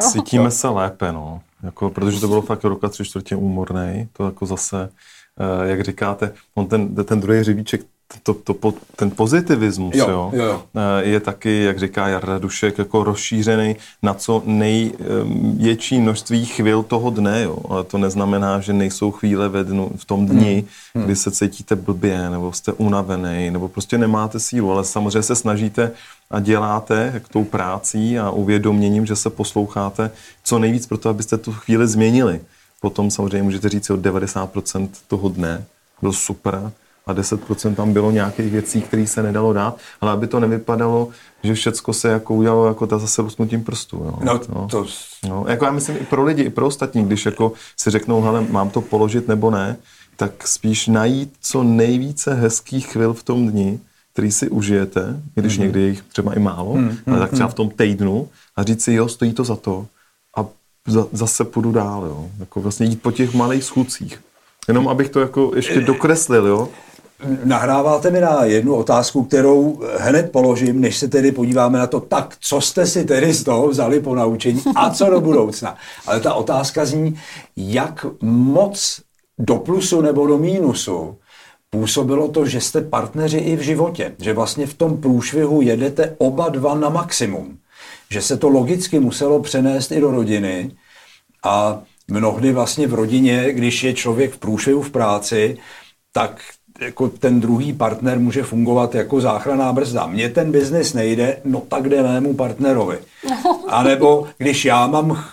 [0.00, 1.40] Cítíme se lépe, no.
[1.62, 4.08] Jako, protože to bylo fakt roka tři čtvrtě úmorný.
[4.12, 4.88] To jako zase,
[5.40, 7.80] eh, jak říkáte, on ten, ten druhý hřebíček
[8.22, 10.62] to, to, ten pozitivismus jo, jo, jo.
[10.74, 17.10] Eh, je taky, jak říká Jarda Dušek, jako rozšířený na co největší množství chvil toho
[17.10, 17.42] dne.
[17.42, 17.58] Jo.
[17.68, 20.68] Ale to neznamená, že nejsou chvíle ve dnu, v tom dni, hmm.
[20.94, 21.04] hmm.
[21.04, 25.90] kdy se cítíte blbě, nebo jste unavený, nebo prostě nemáte sílu, ale samozřejmě se snažíte
[26.30, 30.10] a děláte jak tou prácí a uvědoměním, že se posloucháte
[30.44, 32.40] co nejvíc pro to, abyste tu chvíli změnili.
[32.80, 35.64] Potom samozřejmě můžete říct o 90% toho dne
[36.02, 36.72] byl super,
[37.06, 41.08] a 10% tam bylo nějakých věcí, které se nedalo dát, ale aby to nevypadalo,
[41.42, 43.96] že všecko se jako udělalo jako ta zase lusknutím prstů.
[43.96, 44.18] Jo.
[44.24, 44.68] No, no.
[44.70, 44.86] To...
[45.28, 48.46] No, jako já myslím i pro lidi, i pro ostatní, když jako si řeknou, hele,
[48.50, 49.76] mám to položit nebo ne,
[50.16, 53.80] tak spíš najít co nejvíce hezkých chvil v tom dni,
[54.12, 55.60] který si užijete, když mm-hmm.
[55.60, 56.96] někdy je jich třeba i málo, mm-hmm.
[57.06, 59.86] ale tak třeba v tom týdnu a říct si, jo, stojí to za to
[60.36, 60.44] a
[60.86, 62.30] za, zase půjdu dál, jo.
[62.40, 64.20] Jako vlastně jít po těch malých schůdcích.
[64.68, 66.68] Jenom abych to jako ještě dokreslil, jo
[67.44, 72.36] nahráváte mi na jednu otázku, kterou hned položím, než se tedy podíváme na to, tak
[72.40, 75.76] co jste si tedy z toho vzali po naučení a co do budoucna.
[76.06, 77.18] Ale ta otázka zní,
[77.56, 79.00] jak moc
[79.38, 81.16] do plusu nebo do mínusu
[81.70, 86.48] působilo to, že jste partneři i v životě, že vlastně v tom průšvihu jedete oba
[86.48, 87.58] dva na maximum,
[88.10, 90.70] že se to logicky muselo přenést i do rodiny
[91.44, 95.58] a mnohdy vlastně v rodině, když je člověk v průšvihu v práci,
[96.12, 96.42] tak
[96.82, 100.06] jako ten druhý partner může fungovat jako záchranná brzda.
[100.06, 102.98] Mně ten biznis nejde, no tak jde mému partnerovi.
[103.68, 105.24] A nebo když já mám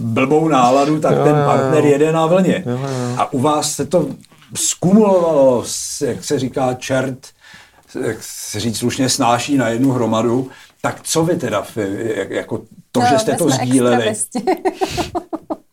[0.00, 1.90] blbou náladu, tak jo, ten partner jo.
[1.90, 2.64] jede na vlně.
[2.66, 2.88] Jo, jo.
[3.16, 4.06] A u vás se to
[4.54, 5.64] skumulovalo,
[6.06, 7.18] jak se říká čert,
[8.00, 11.64] jak se říct slušně, snáší na jednu hromadu, Tak co vy teda,
[12.28, 12.62] jako
[12.92, 14.14] to, no, že jste to sdíleli?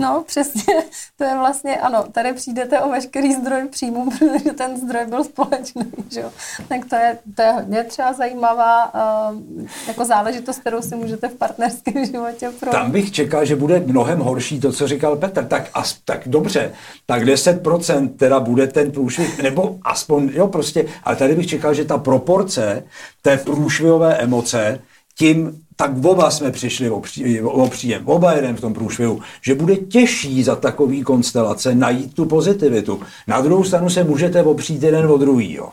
[0.00, 0.74] No, přesně,
[1.16, 5.82] to je vlastně, ano, tady přijdete o veškerý zdroj příjmu, protože ten zdroj byl společný,
[6.10, 6.30] že jo.
[6.68, 11.34] Tak to je, to je hodně třeba zajímavá uh, jako záležitost, kterou si můžete v
[11.34, 12.70] partnerském životě pro.
[12.70, 15.44] Tam bych čekal, že bude mnohem horší to, co říkal Petr.
[15.44, 16.72] Tak, as, tak dobře,
[17.06, 21.84] tak 10% teda bude ten průšvih, nebo aspoň, jo, prostě, ale tady bych čekal, že
[21.84, 22.84] ta proporce
[23.22, 24.80] té průšvihové emoce
[25.20, 29.54] tím tak oba jsme přišli o, pří, o příjem, oba jeden v tom průšvihu, že
[29.54, 33.00] bude těžší za takový konstelace najít tu pozitivitu.
[33.26, 35.52] Na druhou stranu se můžete opřít jeden o druhý.
[35.52, 35.70] Jo.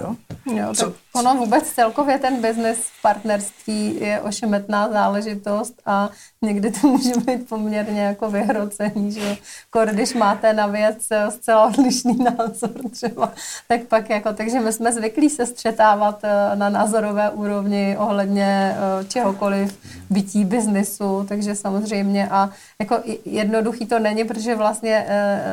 [0.00, 0.16] Jo?
[0.56, 6.10] Jo, tak ono vůbec celkově ten biznis v partnerství je ošemetná záležitost a
[6.42, 9.36] někdy to může být poměrně jako vyhrocený, že
[9.70, 13.32] Kor, když máte na věc eh, zcela odlišný názor třeba,
[13.68, 19.04] tak pak jako, takže my jsme zvyklí se střetávat eh, na názorové úrovni ohledně eh,
[19.04, 19.78] čehokoliv
[20.10, 22.50] bytí biznisu, takže samozřejmě a
[22.80, 25.06] jako jednoduchý to není, protože vlastně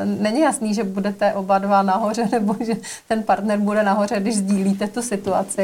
[0.04, 2.76] není jasný, že budete oba dva nahoře nebo že
[3.08, 5.55] ten partner bude nahoře, když sdílíte tu situaci,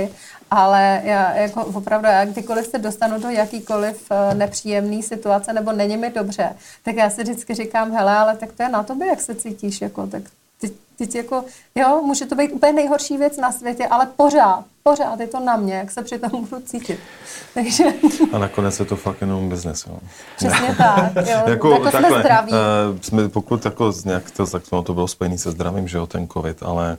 [0.51, 5.97] ale já jako opravdu, já kdykoliv se dostanu do jakýkoliv uh, nepříjemný situace nebo není
[5.97, 9.21] mi dobře, tak já si vždycky říkám, hele, ale tak to je na tobě, jak
[9.21, 10.23] se cítíš, jako, tak
[10.61, 15.21] teď, teď jako, jo, může to být úplně nejhorší věc na světě, ale pořád, pořád
[15.21, 17.01] je to na mě, jak se při tom budu cítit.
[17.55, 17.85] Takže...
[18.33, 19.99] A nakonec je to fakt jenom biznes, jo.
[20.37, 21.43] Přesně tak, jo.
[21.47, 22.53] jako, jako takhle, jsme zdraví.
[22.53, 22.59] Uh,
[23.01, 26.29] jsme, pokud jako nějak to, tak to, to bylo spojené se zdravím, že jo, ten
[26.29, 26.99] covid, ale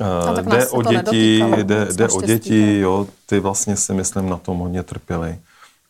[0.00, 4.58] Uh, jde o děti, jde, jde o děti, jo, ty vlastně si myslím na tom
[4.58, 5.38] hodně trpěli.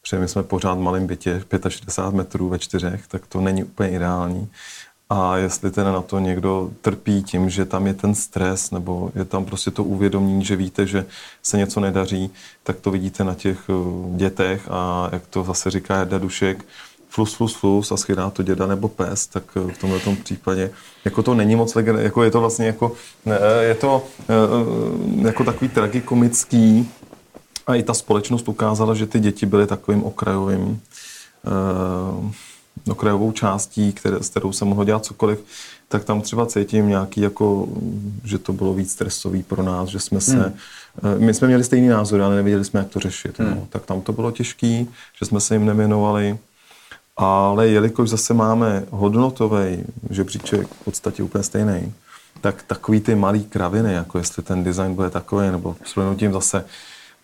[0.03, 3.90] Protože my jsme pořád v malém bytě, 65 metrů ve čtyřech, tak to není úplně
[3.90, 4.49] ideální.
[5.11, 9.25] A jestli teda na to někdo trpí tím, že tam je ten stres, nebo je
[9.25, 11.07] tam prostě to uvědomění, že víte, že
[11.42, 12.31] se něco nedaří,
[12.62, 16.64] tak to vidíte na těch eh, dětech a jak to zase říká Jarda Dušek,
[17.11, 20.70] flus, flus, flus a schydá to děda nebo pes, tak eh, v tomhle tom případě
[21.05, 22.92] jako to není moc legend, jako je to vlastně jako,
[23.61, 26.90] je to eh, jako takový tragikomický
[27.66, 30.81] a i ta společnost ukázala, že ty děti byly takovým okrajovým
[31.46, 32.51] eh,
[32.88, 35.44] okrajovou částí, které, s kterou se mohlo dělat cokoliv,
[35.88, 37.68] tak tam třeba cítím nějaký, jako,
[38.25, 40.53] že to bylo víc stresový pro nás, že jsme se,
[41.03, 41.25] hmm.
[41.25, 43.38] my jsme měli stejný názor, ale nevěděli jsme, jak to řešit.
[43.38, 43.46] No.
[43.46, 43.55] Hmm.
[43.55, 43.66] No.
[43.70, 44.85] Tak tam to bylo těžké,
[45.18, 46.38] že jsme se jim nevěnovali.
[47.16, 51.92] Ale jelikož zase máme hodnotový žebříček v podstatě úplně stejný,
[52.40, 56.64] tak takový ty malý kraviny, jako jestli ten design bude takový, nebo s tím zase,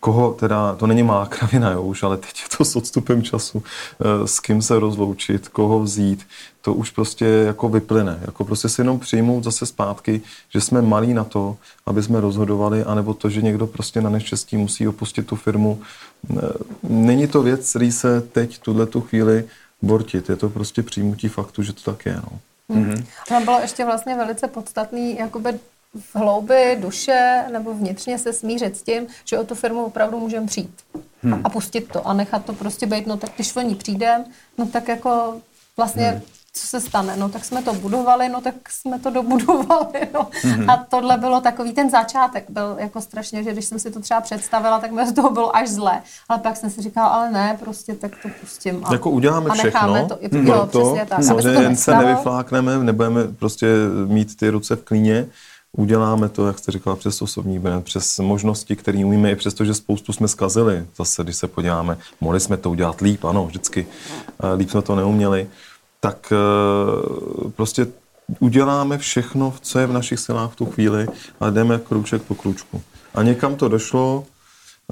[0.00, 3.62] koho teda, to není malá kravina jo, už, ale teď je to s odstupem času,
[4.00, 6.26] eh, s kým se rozloučit, koho vzít,
[6.62, 8.18] to už prostě jako vyplyne.
[8.26, 12.84] Jako prostě si jenom přijmout zase zpátky, že jsme malí na to, aby jsme rozhodovali,
[12.84, 15.80] anebo to, že někdo prostě na neštěstí musí opustit tu firmu.
[16.30, 16.42] Eh,
[16.82, 19.44] není to věc, který se teď, tuhle tu chvíli
[19.82, 20.28] bortit.
[20.28, 22.16] Je to prostě přijmutí faktu, že to tak je.
[22.16, 22.38] No.
[22.70, 23.06] Mm-hmm.
[23.28, 25.58] Tam bylo ještě vlastně velice podstatný jakoby
[26.00, 30.46] v hloubi duše nebo vnitřně se smířit s tím, že o tu firmu opravdu můžeme
[30.46, 30.80] přijít
[31.22, 31.40] hmm.
[31.44, 34.24] a pustit to a nechat to prostě být, no tak když o ní přijdem,
[34.58, 35.40] no tak jako
[35.76, 36.20] vlastně hmm
[36.56, 37.16] co se stane?
[37.16, 40.08] No tak jsme to budovali, no tak jsme to dobudovali.
[40.14, 40.28] No.
[40.42, 40.72] Mm-hmm.
[40.72, 44.20] A tohle bylo takový ten začátek, byl jako strašně, že když jsem si to třeba
[44.20, 46.02] představila, tak mi z toho bylo až zle.
[46.28, 48.82] Ale pak jsem si říkala, ale ne, prostě tak to pustím.
[48.84, 50.14] A, jako uděláme a všechno, to.
[50.14, 50.48] Mm-hmm.
[50.48, 51.22] Jo, to, přesně tak.
[51.22, 53.66] Samozřejmě se nevyflákneme, nebudeme prostě
[54.06, 55.26] mít ty ruce v klíně,
[55.72, 59.74] uděláme to, jak jste říkala, přes osobní brand, přes možnosti, které umíme, i přesto, že
[59.74, 60.86] spoustu jsme zkazili.
[60.96, 63.86] Zase, když se podíváme, mohli jsme to udělat líp, ano, vždycky.
[64.56, 65.48] Líp jsme to neuměli
[66.00, 67.86] tak eh, prostě
[68.40, 71.06] uděláme všechno, co je v našich silách v tu chvíli
[71.40, 72.82] a jdeme krůček po krůčku.
[73.14, 74.24] A někam to došlo,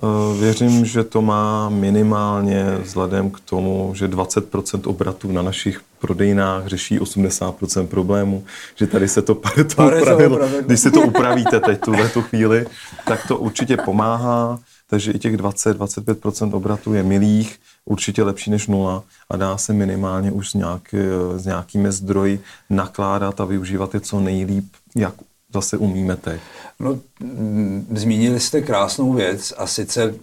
[0.03, 6.67] eh, Věřím, že to má minimálně vzhledem k tomu, že 20% obratů na našich prodejnách
[6.67, 9.35] řeší 80% problémů, že tady se to
[9.77, 10.39] to upravilo.
[10.67, 12.67] Když si to upravíte teď tuhle tu chvíli,
[13.07, 14.59] tak to určitě pomáhá.
[14.87, 20.33] Takže i těch 20-25% obratů je milých, určitě lepší než nula a dá se minimálně
[20.33, 20.95] už s, nějak,
[21.37, 25.15] s nějakými zdroji nakládat a využívat je co nejlíp, jak
[25.55, 26.41] zase umíme teď.
[26.81, 30.15] No, mm, zmínili jste krásnou věc a sice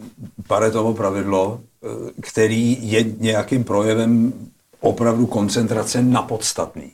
[0.48, 1.88] Paretovo pravidlo, eh,
[2.22, 4.34] který je nějakým projevem
[4.80, 6.92] opravdu koncentrace na podstatný.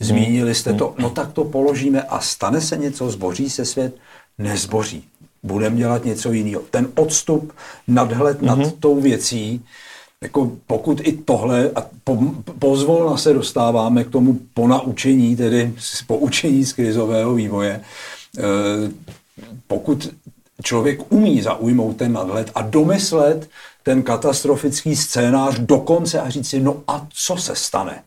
[0.00, 3.96] Zmínili jste to, no tak to položíme a stane se něco, zboří se svět,
[4.38, 5.04] nezboří.
[5.42, 6.62] Budeme dělat něco jiného.
[6.70, 7.52] Ten odstup,
[7.88, 8.72] nadhled nad mm-hmm.
[8.80, 9.64] tou věcí,
[10.22, 12.18] jako pokud i tohle, a po,
[12.58, 15.74] pozvolna se dostáváme k tomu ponaučení, tedy
[16.06, 17.80] poučení z krizového vývoje,
[18.38, 18.42] e,
[19.66, 20.14] pokud
[20.62, 23.50] člověk umí zaujmout ten nadhled a domyslet
[23.82, 28.02] ten katastrofický scénář do konce a říct si, no a co se stane?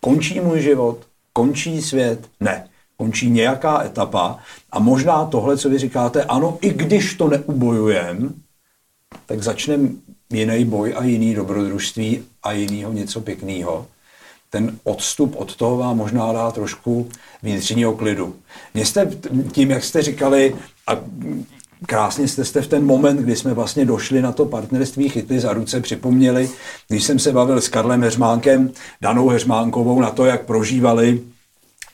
[0.00, 1.06] Končí můj život?
[1.32, 2.28] Končí svět?
[2.40, 2.68] Ne.
[2.96, 4.38] Končí nějaká etapa
[4.70, 8.34] a možná tohle, co vy říkáte, ano, i když to neubojujem,
[9.26, 9.88] tak začneme
[10.30, 13.86] jiný boj a jiný dobrodružství a jinýho něco pěkného.
[14.50, 17.08] Ten odstup od toho vám možná dá trošku
[17.42, 18.36] vnitřního klidu.
[18.74, 19.10] Mě jste
[19.52, 20.56] tím, jak jste říkali,
[20.86, 20.96] a
[21.86, 25.52] krásně jste, jste v ten moment, kdy jsme vlastně došli na to partnerství, chytli za
[25.52, 26.50] ruce, připomněli,
[26.88, 28.70] když jsem se bavil s Karlem Heřmánkem,
[29.00, 31.20] Danou Heřmánkovou na to, jak prožívali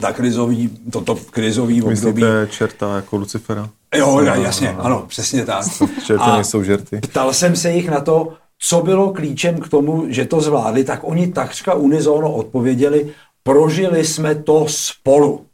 [0.00, 2.22] ta krizový, toto krizový období.
[2.22, 3.70] Myslíte čerta jako Lucifera?
[3.94, 5.64] Jo, jasně, ano, přesně tak.
[6.06, 7.00] Čerty nejsou žerty.
[7.00, 11.00] Ptal jsem se jich na to, co bylo klíčem k tomu, že to zvládli, tak
[11.02, 15.46] oni takřka unizóno odpověděli, prožili jsme to spolu.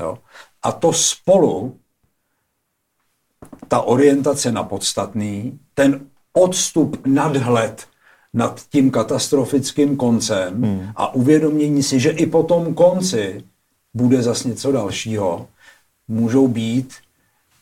[0.00, 0.18] Jo?
[0.62, 1.76] A to spolu
[3.68, 6.00] ta orientace na podstatný, ten
[6.32, 7.86] odstup, nadhled
[8.34, 10.88] nad tím katastrofickým koncem hmm.
[10.96, 13.44] a uvědomění si, že i po tom konci
[13.94, 15.46] bude zas něco dalšího,
[16.08, 16.94] můžou být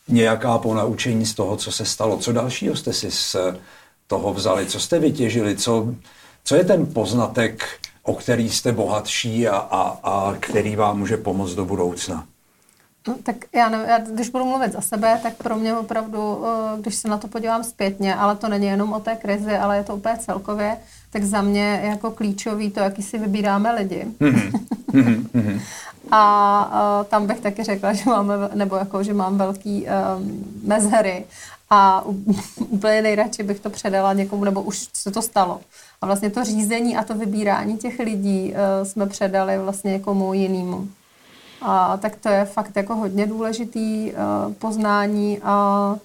[0.09, 2.19] nějaká ponaučení z toho, co se stalo.
[2.19, 3.37] Co dalšího jste si z
[4.07, 4.67] toho vzali?
[4.67, 5.57] Co jste vytěžili?
[5.57, 5.95] Co,
[6.45, 7.65] co je ten poznatek,
[8.03, 12.27] o který jste bohatší a, a, a který vám může pomoct do budoucna?
[13.09, 16.81] No, tak já, nevím, já když budu mluvit za sebe, tak pro mě opravdu, eh,
[16.81, 19.85] když se na to podívám zpětně, ale to není jenom o té krizi, ale je
[19.85, 20.77] to úplně celkově,
[21.13, 24.07] tak za mě jako klíčový to, jaký si vybíráme lidi.
[24.21, 25.61] Mm-hmm.
[26.11, 31.25] a uh, tam bych taky řekla, že máme, nebo jako, že mám velký um, mezery
[31.71, 32.05] a
[32.59, 35.61] úplně nejradši bych to předala někomu, nebo už se to stalo.
[36.01, 40.89] A vlastně to řízení a to vybírání těch lidí uh, jsme předali vlastně někomu jinému.
[41.63, 45.97] A tak to je fakt jako hodně důležitý uh, poznání a,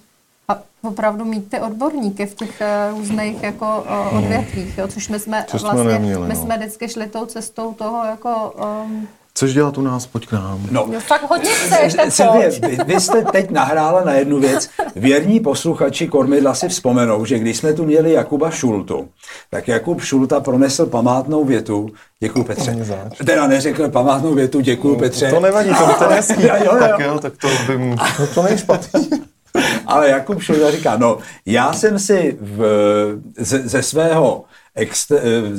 [0.52, 5.20] a opravdu mít ty odborníky v těch uh, různých jako uh, odvětvích, jo, což my
[5.20, 6.41] jsme Co jsme vlastně, neměli, my no.
[6.41, 10.68] jsme vždycky šli tou cestou toho jako um, Což dělat u nás, pojď k nám.
[10.72, 14.70] No, no fakt hodně chceš, tak Silvie, vy, vy jste teď nahrála na jednu věc.
[14.95, 19.10] Věrní posluchači Kormidla si vzpomenou, že když jsme tu měli Jakuba Šultu,
[19.50, 21.89] tak Jakub Šulta pronesl památnou větu,
[22.20, 22.86] děkuji Petře.
[23.26, 25.30] Teda neřekl památnou větu, děkuji no, Petře.
[25.30, 26.41] To nevadí, to, to neský.
[26.41, 26.80] jo, jo, jo.
[26.80, 29.10] Tak jo, tak to by, to, to není špatný.
[29.86, 32.62] Ale Jakub Šulta říká, no, já jsem si v,
[33.38, 34.45] ze, ze svého
[34.76, 35.12] ex,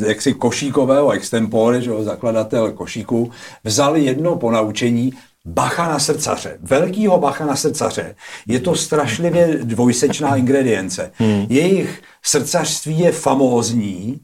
[0.06, 3.30] jaksi košíkového extempore, že zakladatel košíku,
[3.64, 5.12] vzal jedno ponaučení,
[5.44, 8.14] bacha na srdcaře, velkýho bacha na srdcaře.
[8.46, 11.12] Je to strašlivě dvojsečná ingredience.
[11.14, 11.46] Hmm.
[11.48, 14.20] Jejich srdcařství je famózní,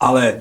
[0.00, 0.40] ale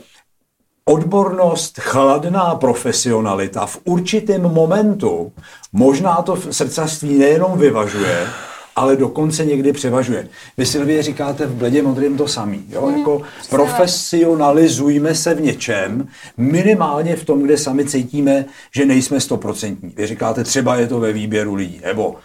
[0.86, 5.32] odbornost, chladná profesionalita v určitém momentu
[5.73, 8.28] možná to srdcařství nejenom vyvažuje,
[8.78, 10.28] ale dokonce někdy převažuje.
[10.57, 12.65] Vy Silvie říkáte v bledě modrým to samý.
[12.69, 12.88] Jo?
[12.88, 16.07] Mm, jako profesionalizujme se v něčem,
[16.38, 19.93] minimálně v tom, kde sami cítíme, že nejsme stoprocentní.
[19.97, 22.15] Vy říkáte, třeba je to ve výběru lidí, nebo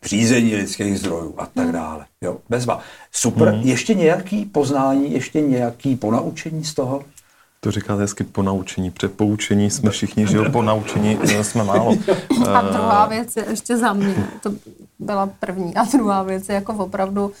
[0.00, 1.72] v řízení lidských zdrojů a tak mhm.
[1.72, 2.04] dále.
[2.20, 2.36] Jo?
[2.48, 2.80] Bezva.
[3.12, 3.54] Super.
[3.54, 3.60] Mm.
[3.60, 7.04] Ještě nějaký poznání, ještě nějaký ponaučení z toho?
[7.60, 8.90] To říkáte hezky po naučení.
[8.90, 11.98] Před poučení jsme všichni, že jo, po naučení jsme málo.
[12.54, 14.52] A druhá věc je ještě za mě, to
[14.98, 15.74] byla první.
[15.74, 17.32] A druhá věc je jako opravdu uh,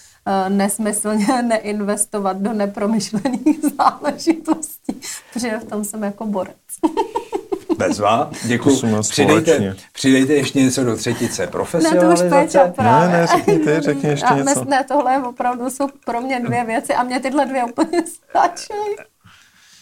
[0.48, 5.00] nesmyslně neinvestovat do nepromyšlených záležitostí,
[5.32, 6.56] protože v tom jsem jako borec.
[7.78, 8.82] Bezva, děkuji.
[9.00, 11.46] Přidejte, přidejte ještě něco do třetice.
[11.46, 12.24] Profesionalizace.
[12.24, 13.08] Ne, to už Péťa právě.
[13.08, 14.64] Ne, ne, řekni ty, řekni ještě a něco.
[14.64, 18.72] Ne, tohle opravdu jsou pro mě dvě věci a mě tyhle dvě úplně stačí.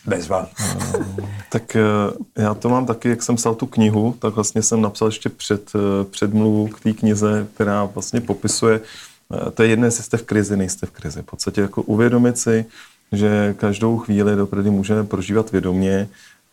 [0.07, 0.49] Bezva.
[1.51, 1.83] tak eh,
[2.43, 5.73] já to mám taky, jak jsem psal tu knihu, tak vlastně jsem napsal ještě před,
[5.75, 8.81] eh, předmluvu k té knize, která vlastně popisuje,
[9.35, 11.23] eh, to je jedné, jestli jste v krizi, nejste v krizi.
[11.23, 12.65] V podstatě jako uvědomit si,
[13.13, 16.09] že každou chvíli dopravdy můžeme prožívat vědomě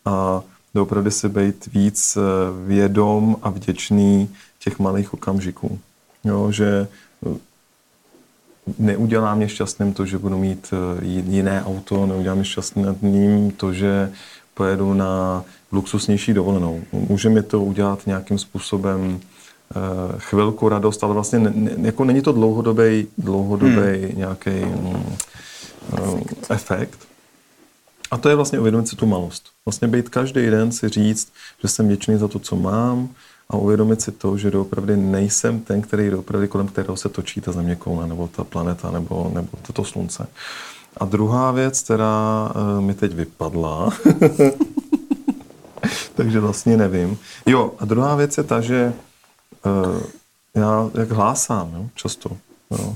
[0.06, 0.41] a
[0.76, 2.18] dopravdy si být víc
[2.66, 4.30] vědom a vděčný
[4.60, 5.80] těch malých okamžiků.
[6.24, 6.88] Jo, že
[8.80, 14.11] neudělá mě šťastným to, že budu mít eh, jiné auto, neudělá mě šťastným to, že
[14.53, 16.82] pojedu na luxusnější dovolenou.
[16.91, 19.76] Může mi to udělat nějakým způsobem eh,
[20.18, 24.18] chvilku radost, ale vlastně ne, jako není to dlouhodobý, dlouhodobý hmm.
[24.18, 25.16] nějaký um,
[26.49, 26.99] efekt.
[28.11, 29.49] A to je vlastně uvědomit si tu malost.
[29.66, 33.09] Vlastně být každý den si říct, že jsem vděčný za to, co mám,
[33.49, 37.51] a uvědomit si to, že doopravdy nejsem ten, který doopravdy kolem kterého se točí ta
[37.51, 40.27] země koule, nebo ta planeta, nebo, nebo toto slunce.
[40.97, 43.89] A druhá věc, která uh, mi teď vypadla,
[46.15, 47.17] takže vlastně nevím.
[47.45, 48.93] Jo, a druhá věc je ta, že
[49.65, 50.01] uh,
[50.55, 52.37] já jak hlásám, jo, často.
[52.71, 52.95] Jo.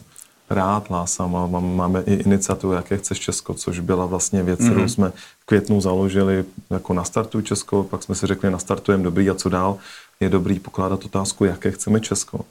[0.49, 4.85] Rád hlásám a máme i iniciativu Jaké chceš Česko, což byla vlastně věc, kterou mm-hmm.
[4.85, 9.33] jsme v květnu založili jako na startu Česko, pak jsme si řekli, nastartujeme dobrý a
[9.33, 9.77] co dál.
[10.20, 12.45] Je dobrý pokládat otázku, jaké chceme Česko.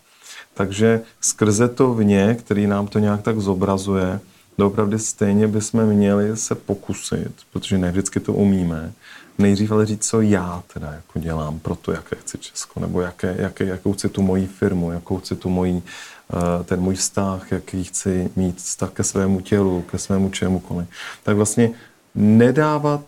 [0.55, 4.21] Takže skrze to vně, který nám to nějak tak zobrazuje,
[4.59, 8.93] doopravdy stejně bychom měli se pokusit, protože ne vždycky to umíme,
[9.39, 13.37] nejdřív ale říct, co já teda jako dělám pro to, jaké chci Česko, nebo jaké,
[13.39, 17.85] jaké, jakou chci tu moji firmu, jakou chci tu moji, eh, ten můj vztah, jaký
[17.85, 20.89] chci mít vztah ke svému tělu, ke svému čemukoliv.
[21.23, 21.71] Tak vlastně
[22.15, 23.01] nedávat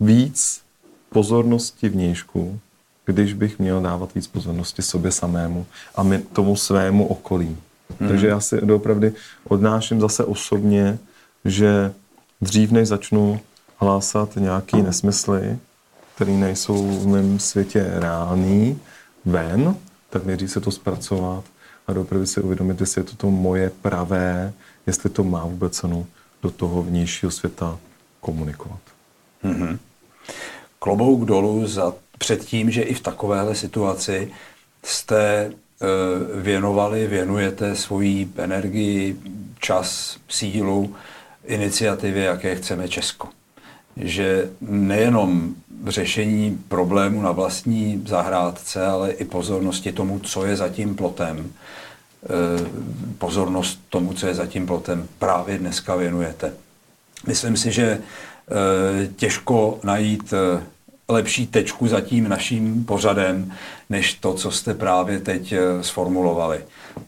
[0.00, 0.62] víc
[1.08, 2.60] pozornosti vnějšku,
[3.12, 7.56] když bych měl dávat víc pozornosti sobě samému a my, tomu svému okolí.
[8.00, 8.08] Hmm.
[8.08, 9.12] Takže já si doopravdy
[9.44, 10.98] odnáším zase osobně,
[11.44, 11.92] že
[12.40, 13.40] dřív než začnu
[13.76, 15.58] hlásat nějaký nesmysly,
[16.14, 18.80] které nejsou v mém světě reální,
[19.24, 19.76] ven,
[20.10, 21.44] tak nejdřív se to zpracovat
[21.86, 24.52] a doopravdy si uvědomit, jestli je to to moje pravé,
[24.86, 26.06] jestli to má vůbec cenu
[26.42, 27.78] do toho vnějšího světa
[28.20, 28.80] komunikovat.
[29.44, 29.78] Mm-hmm.
[30.78, 34.30] Klobouk dolů za předtím, že i v takovéhle situaci
[34.84, 35.50] jste e,
[36.40, 39.16] věnovali, věnujete svoji energii,
[39.58, 40.94] čas, sílu
[41.44, 43.28] iniciativě, jaké chceme Česko.
[43.96, 45.54] Že nejenom
[45.86, 51.50] řešení problému na vlastní zahrádce, ale i pozornosti tomu, co je za tím plotem, e,
[53.18, 56.52] pozornost tomu, co je za tím plotem, právě dneska věnujete.
[57.26, 58.00] Myslím si, že e,
[59.06, 60.34] těžko najít
[61.12, 63.52] lepší tečku za tím naším pořadem,
[63.90, 66.64] než to, co jste právě teď eh, sformulovali.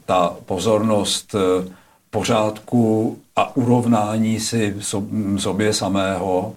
[0.07, 1.73] Ta pozornost eh,
[2.11, 4.77] pořádku a urovnání si
[5.37, 6.55] sobě samého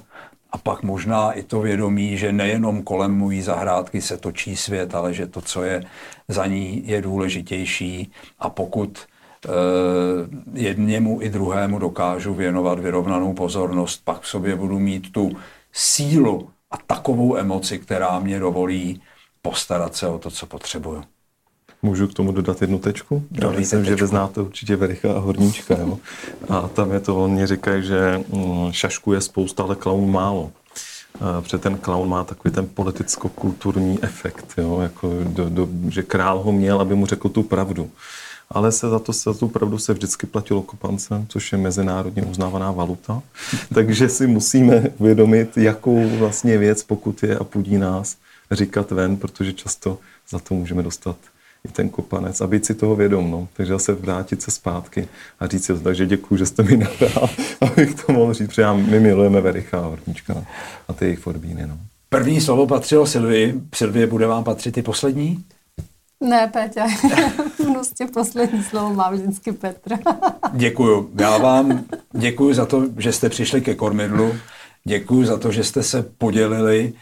[0.52, 5.14] a pak možná i to vědomí, že nejenom kolem mojí zahrádky se točí svět, ale
[5.14, 5.84] že to, co je
[6.28, 9.50] za ní, je důležitější a pokud eh,
[10.54, 15.32] jedněmu i druhému dokážu věnovat vyrovnanou pozornost, pak v sobě budu mít tu
[15.74, 19.02] sílu a takovou emoci, která mě dovolí
[19.42, 21.04] postarat se o to, co potřebuju.
[21.82, 23.24] Můžu k tomu dodat jednu tečku?
[23.42, 23.90] Já myslím, tečku.
[23.90, 25.78] že vy znáte určitě Vericha a Horníčka.
[25.78, 26.00] Jo?
[26.50, 30.52] A tam je to, oni říkají, že mm, šašku je spousta, ale klaun málo.
[31.42, 34.80] Protože ten klaun má takový ten politicko-kulturní efekt, jo?
[34.80, 37.92] Jako do, do, že král ho měl, aby mu řekl tu pravdu
[38.50, 42.72] ale se za, to, za tu pravdu se vždycky platilo kopancem, což je mezinárodně uznávaná
[42.72, 43.22] valuta.
[43.74, 48.18] Takže si musíme uvědomit, jakou vlastně věc, pokud je a pudí nás,
[48.52, 49.98] říkat ven, protože často
[50.30, 51.18] za to můžeme dostat
[51.66, 53.32] i ten kopanec a být si toho vědom.
[53.32, 53.48] No.
[53.54, 55.08] Takže zase vrátit se zpátky
[55.40, 55.80] a říct si.
[55.80, 57.30] Takže děkuji, že jste mi nahrál,
[57.62, 60.46] abych to mohl říct, protože my milujeme Vericha a Horníčka
[60.88, 61.68] a ty jejich forbíny.
[61.68, 61.78] No.
[62.10, 63.62] První slovo patřilo Silvii.
[63.76, 65.44] Silvie, bude vám patřit i poslední?
[66.24, 66.88] Ne, Péťa,
[67.74, 69.98] prostě poslední slovo má vždycky Petr.
[70.54, 71.12] děkuju.
[71.20, 74.36] Já vám děkuji za to, že jste přišli ke Kormidlu.
[74.84, 76.94] Děkuji za to, že jste se podělili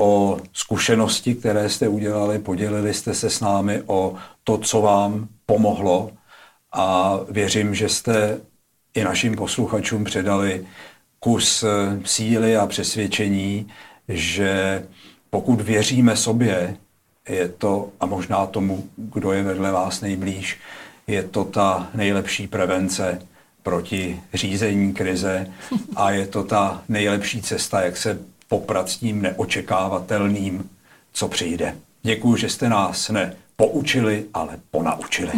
[0.00, 6.10] o zkušenosti, které jste udělali, podělili jste se s námi o to, co vám pomohlo
[6.72, 8.40] a věřím, že jste
[8.94, 10.66] i našim posluchačům předali
[11.20, 11.64] kus
[12.04, 13.66] síly a přesvědčení,
[14.08, 14.82] že
[15.30, 16.76] pokud věříme sobě,
[17.28, 20.58] je to, a možná tomu, kdo je vedle vás nejblíž,
[21.06, 23.22] je to ta nejlepší prevence
[23.62, 25.46] proti řízení krize
[25.96, 28.18] a je to ta nejlepší cesta, jak se
[28.48, 30.70] poprat s tím neočekávatelným,
[31.12, 31.76] co přijde.
[32.02, 35.32] Děkuji, že jste nás ne poučili, ale ponaučili.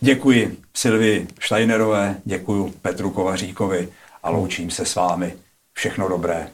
[0.00, 3.88] Děkuji Silvi Steinerové, děkuji Petru Kovaříkovi
[4.22, 5.34] a loučím se s vámi.
[5.72, 6.48] Všechno dobré.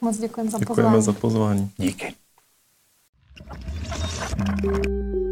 [0.00, 0.76] Moc děkujeme za pozvání.
[0.76, 1.70] Děkujeme za pozvání.
[1.76, 2.14] Díky.
[4.38, 5.25] うん。